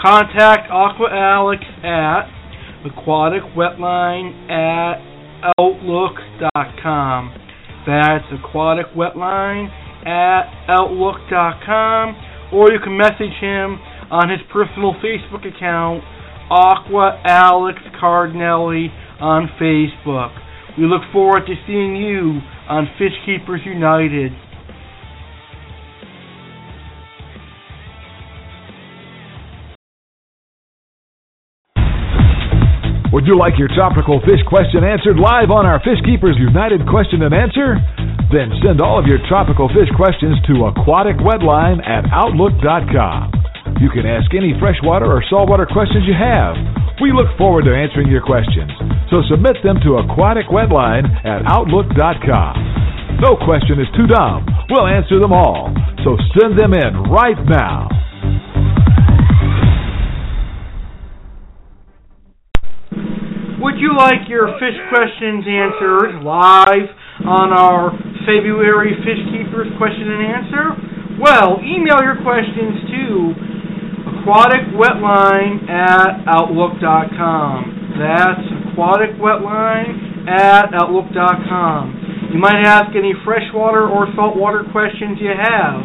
[0.00, 2.30] Contact Aqua Alex at
[2.86, 5.02] aquaticwetline at
[5.58, 7.34] outlook.com.
[7.84, 9.74] That's aquaticwetline
[10.06, 12.16] at outlook.com,
[12.54, 13.80] or you can message him
[14.12, 16.04] on his personal Facebook account,
[16.48, 18.86] Aqua Alex Cardinelli
[19.20, 20.30] on Facebook.
[20.78, 24.32] We look forward to seeing you on Fish Keepers United.
[33.14, 37.22] Would you like your tropical fish question answered live on our Fish Keepers United question
[37.22, 37.78] and answer?
[38.34, 43.78] Then send all of your tropical fish questions to aquaticwetline at outlook.com.
[43.78, 46.58] You can ask any freshwater or saltwater questions you have.
[46.98, 48.74] We look forward to answering your questions,
[49.14, 53.22] so submit them to aquaticwetline at outlook.com.
[53.22, 54.42] No question is too dumb.
[54.74, 55.70] We'll answer them all.
[56.02, 57.86] So send them in right now.
[63.64, 66.84] Would you like your fish questions answered live
[67.24, 67.96] on our
[68.28, 70.64] February Fish Keepers question and answer?
[71.16, 73.32] Well, email your questions to
[74.20, 77.96] aquaticwetline at outlook.com.
[77.96, 82.36] That's aquaticwetline at outlook.com.
[82.36, 85.80] You might ask any freshwater or saltwater questions you have.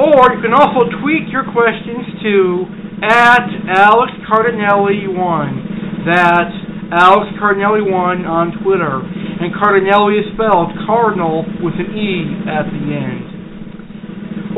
[0.00, 2.64] Or you can also tweet your questions to
[3.12, 3.44] at
[3.76, 5.71] Alex Cardinelli1.
[6.02, 6.50] That's
[6.92, 8.98] Alex Cardinelli1 on Twitter.
[8.98, 13.30] And Cardinelli is spelled cardinal with an E at the end.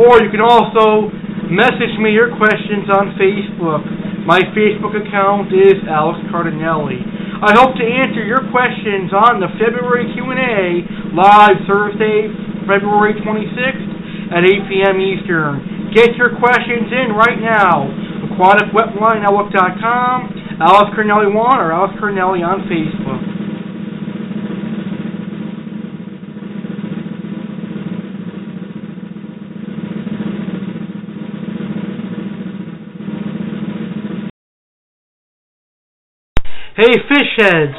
[0.00, 1.12] Or you can also
[1.52, 3.86] message me your questions on Facebook.
[4.26, 6.96] My Facebook account is Alex Cardinelli.
[7.44, 10.80] I hope to answer your questions on the February Q&A
[11.12, 12.32] live Thursday,
[12.64, 14.96] February 26th at 8 p.m.
[14.96, 15.92] Eastern.
[15.92, 17.84] Get your questions in right now.
[18.32, 23.18] AquaticWetLineOutlook.com, Alex Cardinelli 1 or Alex Cardinelli on Facebook.
[36.76, 37.74] Hey, fish heads,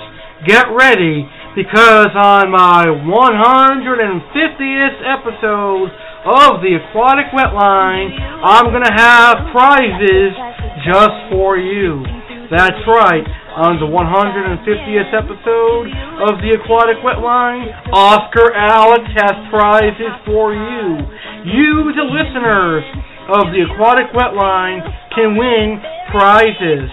[0.47, 5.91] get ready because on my 150th episode
[6.26, 8.11] of the Aquatic Wetline,
[8.43, 10.34] I'm going to have prizes
[10.84, 12.03] just for you.
[12.51, 13.26] That's right,
[13.57, 15.89] on the 150th episode
[16.30, 21.01] of the Aquatic Wetline, Oscar Alex has prizes for you.
[21.41, 22.85] You, the listeners
[23.34, 24.85] of the Aquatic Wetline,
[25.17, 25.81] can win
[26.13, 26.85] prizes.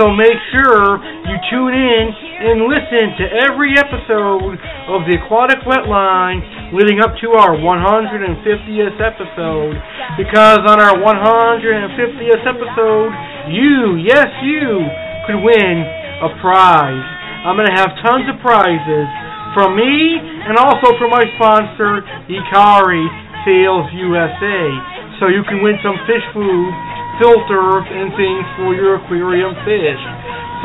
[0.00, 4.56] So make sure you tune in and listen to every episode
[4.92, 9.76] of the Aquatic Wetline leading up to our 150th episode.
[10.20, 13.12] Because on our 150th episode,
[13.50, 14.82] you, yes, you,
[15.26, 15.74] could win
[16.22, 17.06] a prize.
[17.46, 19.06] I'm going to have tons of prizes
[19.54, 23.06] from me and also from my sponsor, Hikari
[23.46, 24.60] Sales USA.
[25.18, 26.70] So you can win some fish food
[27.22, 30.02] filters and things for your aquarium fish.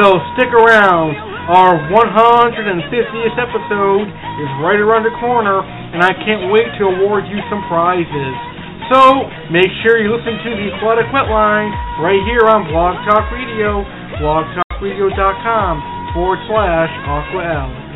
[0.01, 1.15] So stick around.
[1.51, 7.41] Our 150th episode is right around the corner, and I can't wait to award you
[7.49, 8.50] some prizes.
[8.91, 11.71] So make sure you listen to the Aquatic Wetline
[12.03, 13.87] right here on Blog Talk Radio,
[14.19, 17.87] blogtalkradio.com forward slash Aqua.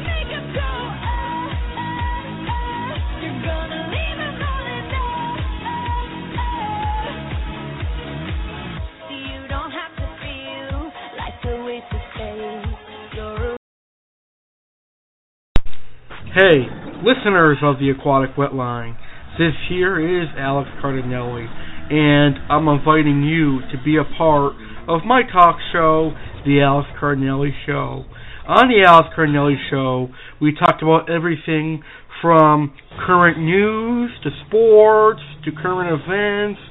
[16.33, 16.67] Hey,
[17.03, 18.95] listeners of the Aquatic Wetline,
[19.37, 21.45] this here is Alex Cardinelli,
[21.91, 24.53] and I'm inviting you to be a part
[24.87, 26.11] of my talk show,
[26.45, 28.05] The Alex Cardinelli Show.
[28.47, 30.07] On The Alex Cardinelli Show,
[30.39, 31.83] we talked about everything
[32.21, 32.73] from
[33.05, 36.61] current news to sports to current events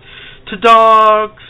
[0.49, 1.43] to dogs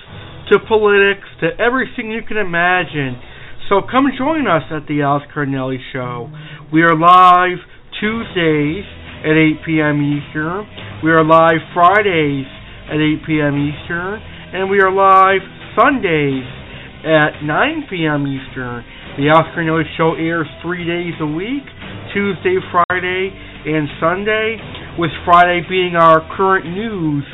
[0.50, 3.22] to politics to everything you can imagine.
[3.68, 6.28] So come join us at The Alex Cardinelli Show.
[6.72, 7.58] We are live
[8.00, 8.84] Tuesdays
[9.24, 10.04] at 8 p.m.
[10.04, 10.68] Eastern.
[11.00, 12.44] We are live Fridays
[12.92, 13.56] at 8 p.m.
[13.56, 14.20] Eastern,
[14.52, 15.40] and we are live
[15.72, 16.44] Sundays
[17.08, 18.28] at 9 p.m.
[18.28, 18.84] Eastern.
[19.16, 21.64] The Oscar Noise Show airs three days a week
[22.12, 23.32] Tuesday, Friday,
[23.64, 24.60] and Sunday,
[25.00, 27.24] with Friday being our current news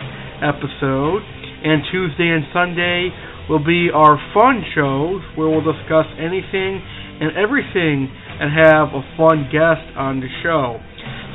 [0.47, 3.11] episode, and Tuesday and Sunday
[3.51, 6.79] will be our fun shows where we'll discuss anything
[7.19, 8.07] and everything
[8.39, 10.79] and have a fun guest on the show.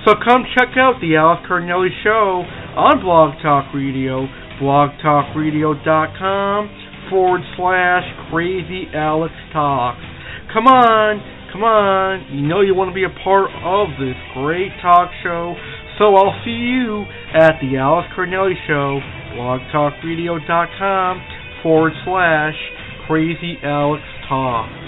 [0.05, 2.45] So come check out the Alex Cardinelli Show
[2.77, 4.27] on Blog Talk Radio,
[4.61, 6.69] blogtalkradio.com
[7.09, 10.05] forward slash crazy Alex Talks.
[10.53, 11.19] Come on,
[11.51, 12.27] come on.
[12.37, 15.55] You know you want to be a part of this great talk show.
[15.97, 19.01] So I'll see you at the Alex Cardinelli Show,
[19.33, 21.21] blogtalkradio.com
[21.63, 22.53] forward slash
[23.07, 24.84] crazy Alex Talks.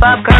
[0.00, 0.37] Bob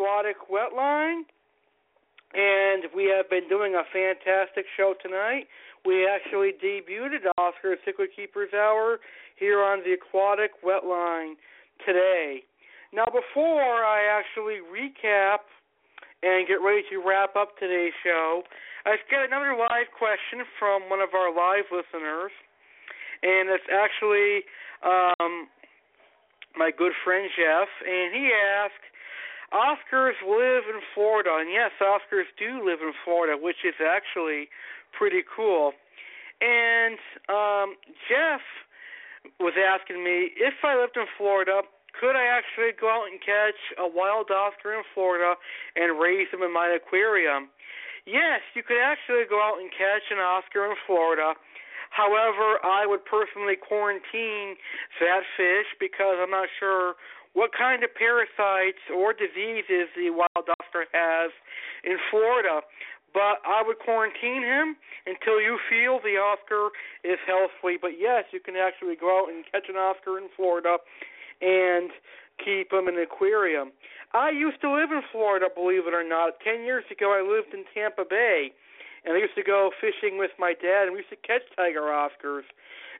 [0.00, 1.22] aquatic wetline.
[2.32, 5.46] And we have been doing a fantastic show tonight.
[5.84, 8.98] We actually debuted Oscar Cichlid Keepers Hour
[9.36, 11.34] here on the Aquatic Wetline
[11.84, 12.44] today.
[12.92, 15.42] Now, before I actually recap
[16.22, 18.42] and get ready to wrap up today's show,
[18.86, 22.30] I've got another live question from one of our live listeners.
[23.22, 24.46] And it's actually
[24.86, 25.48] um,
[26.56, 27.68] my good friend Jeff.
[27.82, 28.89] And he asked,
[29.52, 34.48] Oscars live in Florida, and yes, Oscars do live in Florida, which is actually
[34.96, 35.72] pretty cool.
[36.40, 36.98] And
[37.28, 37.74] um,
[38.08, 38.40] Jeff
[39.38, 41.62] was asking me if I lived in Florida,
[41.98, 45.34] could I actually go out and catch a wild Oscar in Florida
[45.74, 47.50] and raise them in my aquarium?
[48.06, 51.34] Yes, you could actually go out and catch an Oscar in Florida.
[51.90, 54.54] However, I would personally quarantine
[55.02, 56.94] that fish because I'm not sure
[57.32, 61.30] what kind of parasites or diseases the wild Oscar has
[61.84, 62.60] in Florida.
[63.12, 66.70] But I would quarantine him until you feel the Oscar
[67.02, 67.74] is healthy.
[67.74, 70.78] But yes, you can actually go out and catch an Oscar in Florida
[71.42, 71.90] and
[72.38, 73.72] keep him in an aquarium.
[74.14, 76.38] I used to live in Florida, believe it or not.
[76.42, 78.50] Ten years ago, I lived in Tampa Bay,
[79.04, 81.90] and I used to go fishing with my dad, and we used to catch tiger
[81.90, 82.46] Oscars.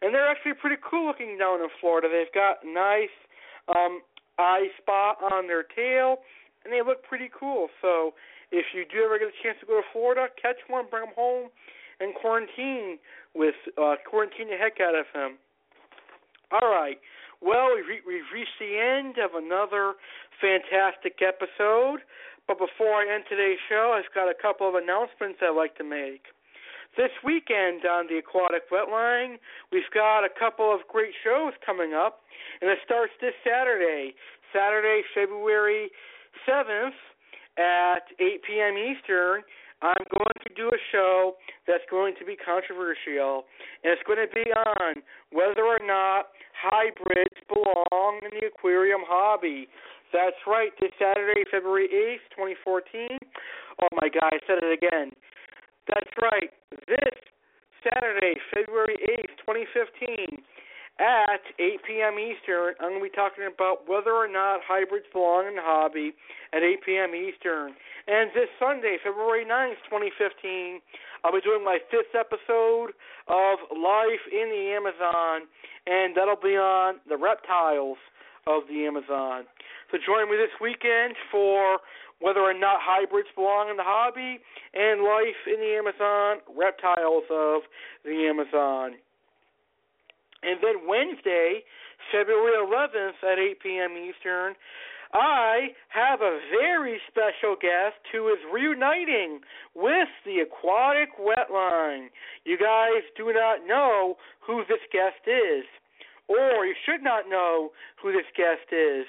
[0.02, 2.08] And they're actually pretty cool looking down in Florida.
[2.10, 3.14] They've got nice
[3.68, 4.02] um,
[4.40, 6.24] eye spot on their tail,
[6.64, 7.68] and they look pretty cool.
[7.84, 8.16] So
[8.50, 11.14] if you do ever get a chance to go to Florida, catch one, bring them
[11.14, 11.52] home,
[12.00, 12.96] and quarantine
[13.36, 15.36] with uh, quarantine the heck out of him.
[16.50, 16.98] All right.
[17.40, 19.94] Well, we've, re- we've reached the end of another
[20.40, 22.00] fantastic episode.
[22.48, 25.84] But before I end today's show, I've got a couple of announcements I'd like to
[25.84, 26.24] make.
[26.96, 29.38] This weekend on the Aquatic Wetline,
[29.70, 32.20] we've got a couple of great shows coming up,
[32.60, 34.14] and it starts this Saturday,
[34.52, 35.88] Saturday, February
[36.48, 36.98] 7th
[37.58, 38.74] at 8 p.m.
[38.74, 39.42] Eastern.
[39.82, 41.34] I'm going to do a show
[41.66, 43.46] that's going to be controversial,
[43.86, 45.00] and it's going to be on
[45.30, 49.68] whether or not hybrids belong in the aquarium hobby.
[50.12, 53.16] That's right, this Saturday, February 8th, 2014.
[53.80, 55.14] Oh my God, I said it again.
[55.88, 56.50] That's right,
[56.86, 57.14] this
[57.82, 60.42] Saturday, February 8th, 2015,
[61.00, 62.20] at 8 p.m.
[62.20, 66.12] Eastern, I'm going to be talking about whether or not hybrids belong in the hobby
[66.52, 67.16] at 8 p.m.
[67.16, 67.72] Eastern.
[68.04, 70.84] And this Sunday, February 9th, 2015,
[71.24, 72.92] I'll be doing my fifth episode
[73.32, 75.48] of Life in the Amazon,
[75.88, 77.96] and that'll be on the reptiles
[78.46, 79.48] of the Amazon.
[79.88, 81.80] So join me this weekend for
[82.20, 84.38] whether or not hybrids belong in the hobby
[84.74, 87.62] and life in the Amazon, reptiles of
[88.04, 88.96] the Amazon.
[90.42, 91.64] And then Wednesday,
[92.12, 93.92] February 11th at 8 p.m.
[93.96, 94.54] Eastern,
[95.12, 99.40] I have a very special guest who is reuniting
[99.74, 102.08] with the Aquatic Wetline.
[102.44, 104.16] You guys do not know
[104.46, 105.64] who this guest is,
[106.28, 107.70] or you should not know
[108.00, 109.06] who this guest is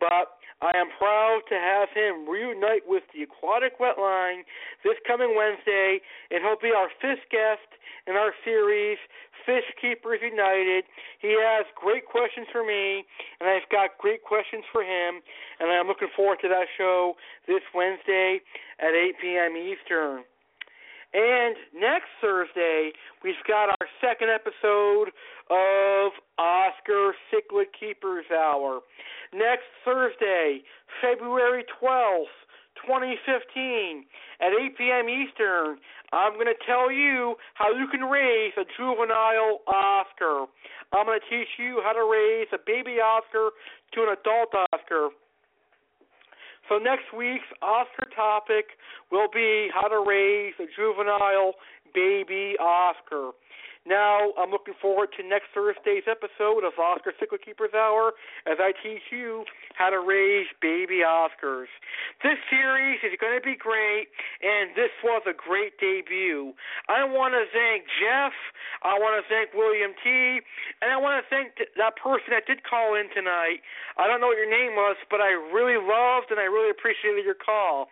[0.00, 4.44] but I am proud to have him reunite with the Aquatic Wetline
[4.84, 6.00] this coming Wednesday,
[6.30, 7.64] and he'll be our fifth guest
[8.06, 8.98] in our series,
[9.46, 10.84] Fish Keepers United.
[11.20, 13.04] He has great questions for me,
[13.40, 15.24] and I've got great questions for him,
[15.60, 17.14] and I'm looking forward to that show
[17.48, 18.40] this Wednesday
[18.80, 19.56] at 8 p.m.
[19.56, 20.24] Eastern.
[21.12, 22.92] And next Thursday,
[23.24, 25.10] we've got our second episode
[25.50, 28.80] of Oscar Cichlid Keepers Hour.
[29.34, 30.62] Next Thursday,
[31.02, 32.32] February 12th,
[32.86, 34.04] 2015,
[34.40, 35.08] at 8 p.m.
[35.08, 35.76] Eastern,
[36.12, 40.46] I'm going to tell you how you can raise a juvenile Oscar.
[40.92, 43.50] I'm going to teach you how to raise a baby Oscar
[43.94, 45.10] to an adult Oscar.
[46.68, 48.78] So next week's Oscar topic
[49.10, 51.54] will be how to raise a juvenile
[51.92, 53.30] baby Oscar.
[53.88, 58.12] Now, I'm looking forward to next Thursday's episode of Oscar Cichlid Keepers Hour
[58.44, 61.72] as I teach you how to raise baby Oscars.
[62.20, 64.12] This series is going to be great,
[64.44, 66.52] and this was a great debut.
[66.92, 68.36] I want to thank Jeff,
[68.84, 70.44] I want to thank William T.,
[70.84, 73.64] and I want to thank that person that did call in tonight.
[73.96, 77.24] I don't know what your name was, but I really loved and I really appreciated
[77.24, 77.88] your call.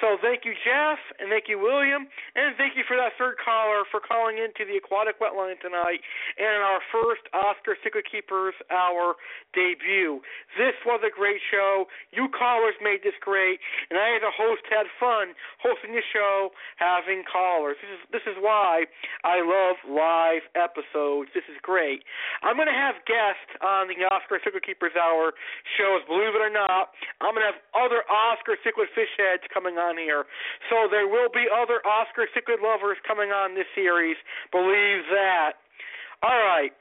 [0.00, 2.06] So thank you, Jeff, and thank you, William,
[2.36, 6.04] and thank you for that third caller for calling into the Aquatic Wetline tonight
[6.38, 9.18] and our first Oscar Cichlid Keepers Hour
[9.56, 10.22] debut.
[10.54, 11.90] This was a great show.
[12.12, 13.58] You callers made this great,
[13.90, 17.80] and I, as a host, had fun hosting the show, having callers.
[17.82, 18.86] This is this is why
[19.24, 21.32] I love live episodes.
[21.34, 22.04] This is great.
[22.42, 25.34] I'm going to have guests on the Oscar Cichlid Keepers Hour
[25.78, 26.04] shows.
[26.06, 29.96] Believe it or not, I'm going to have other Oscar Cichlid fish heads coming on
[29.96, 30.26] here.
[30.68, 34.16] So there will be other Oscar cichlid lovers coming on this series.
[34.52, 35.62] Believe that.
[36.22, 36.72] All right.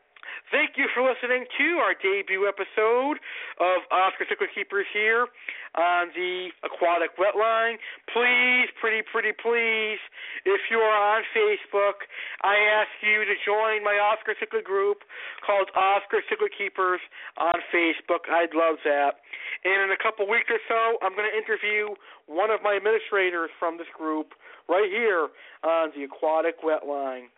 [0.52, 3.20] Thank you for listening to our debut episode
[3.60, 5.28] of Oscar Cichlid Keepers here
[5.76, 7.76] on the Aquatic Wetline.
[8.10, 10.00] Please, pretty, pretty please,
[10.48, 12.08] if you are on Facebook,
[12.42, 15.04] I ask you to join my Oscar Cichlid group
[15.46, 17.02] called Oscar Cichlid Keepers
[17.38, 18.26] on Facebook.
[18.32, 19.20] I'd love that.
[19.66, 21.94] And in a couple weeks or so, I'm going to interview
[22.26, 24.34] one of my administrators from this group
[24.70, 25.30] right here
[25.64, 27.30] on the Aquatic Wetline.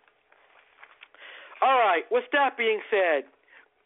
[1.61, 3.23] All right, with that being said,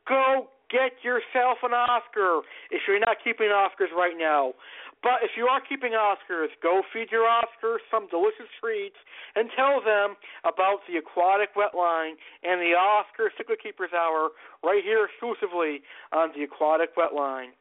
[0.07, 2.41] go get yourself an Oscar
[2.71, 4.53] if you're not keeping Oscars right now.
[5.03, 8.95] But if you are keeping Oscars, go feed your Oscars some delicious treats
[9.35, 10.15] and tell them
[10.47, 14.29] about the Aquatic Wetline and the Oscar Cichlid Keepers Hour
[14.63, 15.83] right here exclusively
[16.15, 17.51] on the Aquatic Wetline.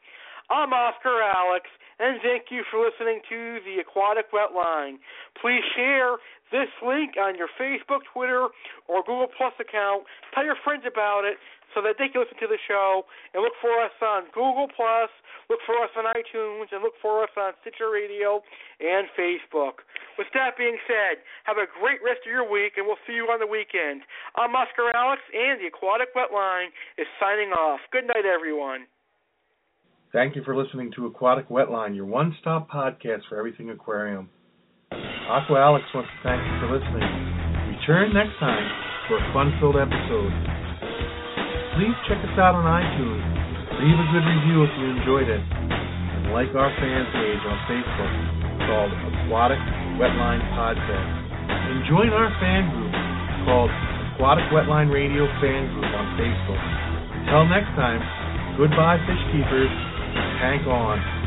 [0.52, 1.64] I'm Oscar Alex,
[1.96, 5.00] and thank you for listening to the Aquatic Wetline.
[5.40, 6.20] Please share
[6.52, 8.52] this link on your Facebook, Twitter,
[8.84, 10.04] or Google Plus account.
[10.36, 11.40] Tell your friends about it
[11.72, 15.08] so that they can listen to the show and look for us on Google Plus,
[15.48, 18.44] look for us on iTunes, and look for us on Stitcher Radio
[18.76, 19.80] and Facebook.
[20.20, 23.24] With that being said, have a great rest of your week, and we'll see you
[23.32, 24.04] on the weekend.
[24.36, 27.80] I'm Oscar Alex, and the Aquatic Wetline is signing off.
[27.88, 28.84] Good night, everyone.
[30.12, 34.28] Thank you for listening to Aquatic Wetline, your one-stop podcast for everything aquarium.
[34.92, 37.08] Aqua Alex wants to thank you for listening.
[37.80, 38.68] Return next time
[39.08, 40.62] for a fun-filled episode
[41.76, 43.24] please check us out on iTunes.
[43.80, 45.40] Leave a good review if you enjoyed it.
[45.40, 48.12] And like our fan page on Facebook
[48.68, 49.60] called Aquatic
[49.96, 51.12] Wetline Podcast.
[51.48, 52.92] And join our fan group
[53.48, 53.72] called
[54.14, 56.62] Aquatic Wetline Radio Fan Group on Facebook.
[57.24, 58.04] Until next time,
[58.60, 59.72] goodbye, fish keepers.
[60.42, 61.21] Tank on.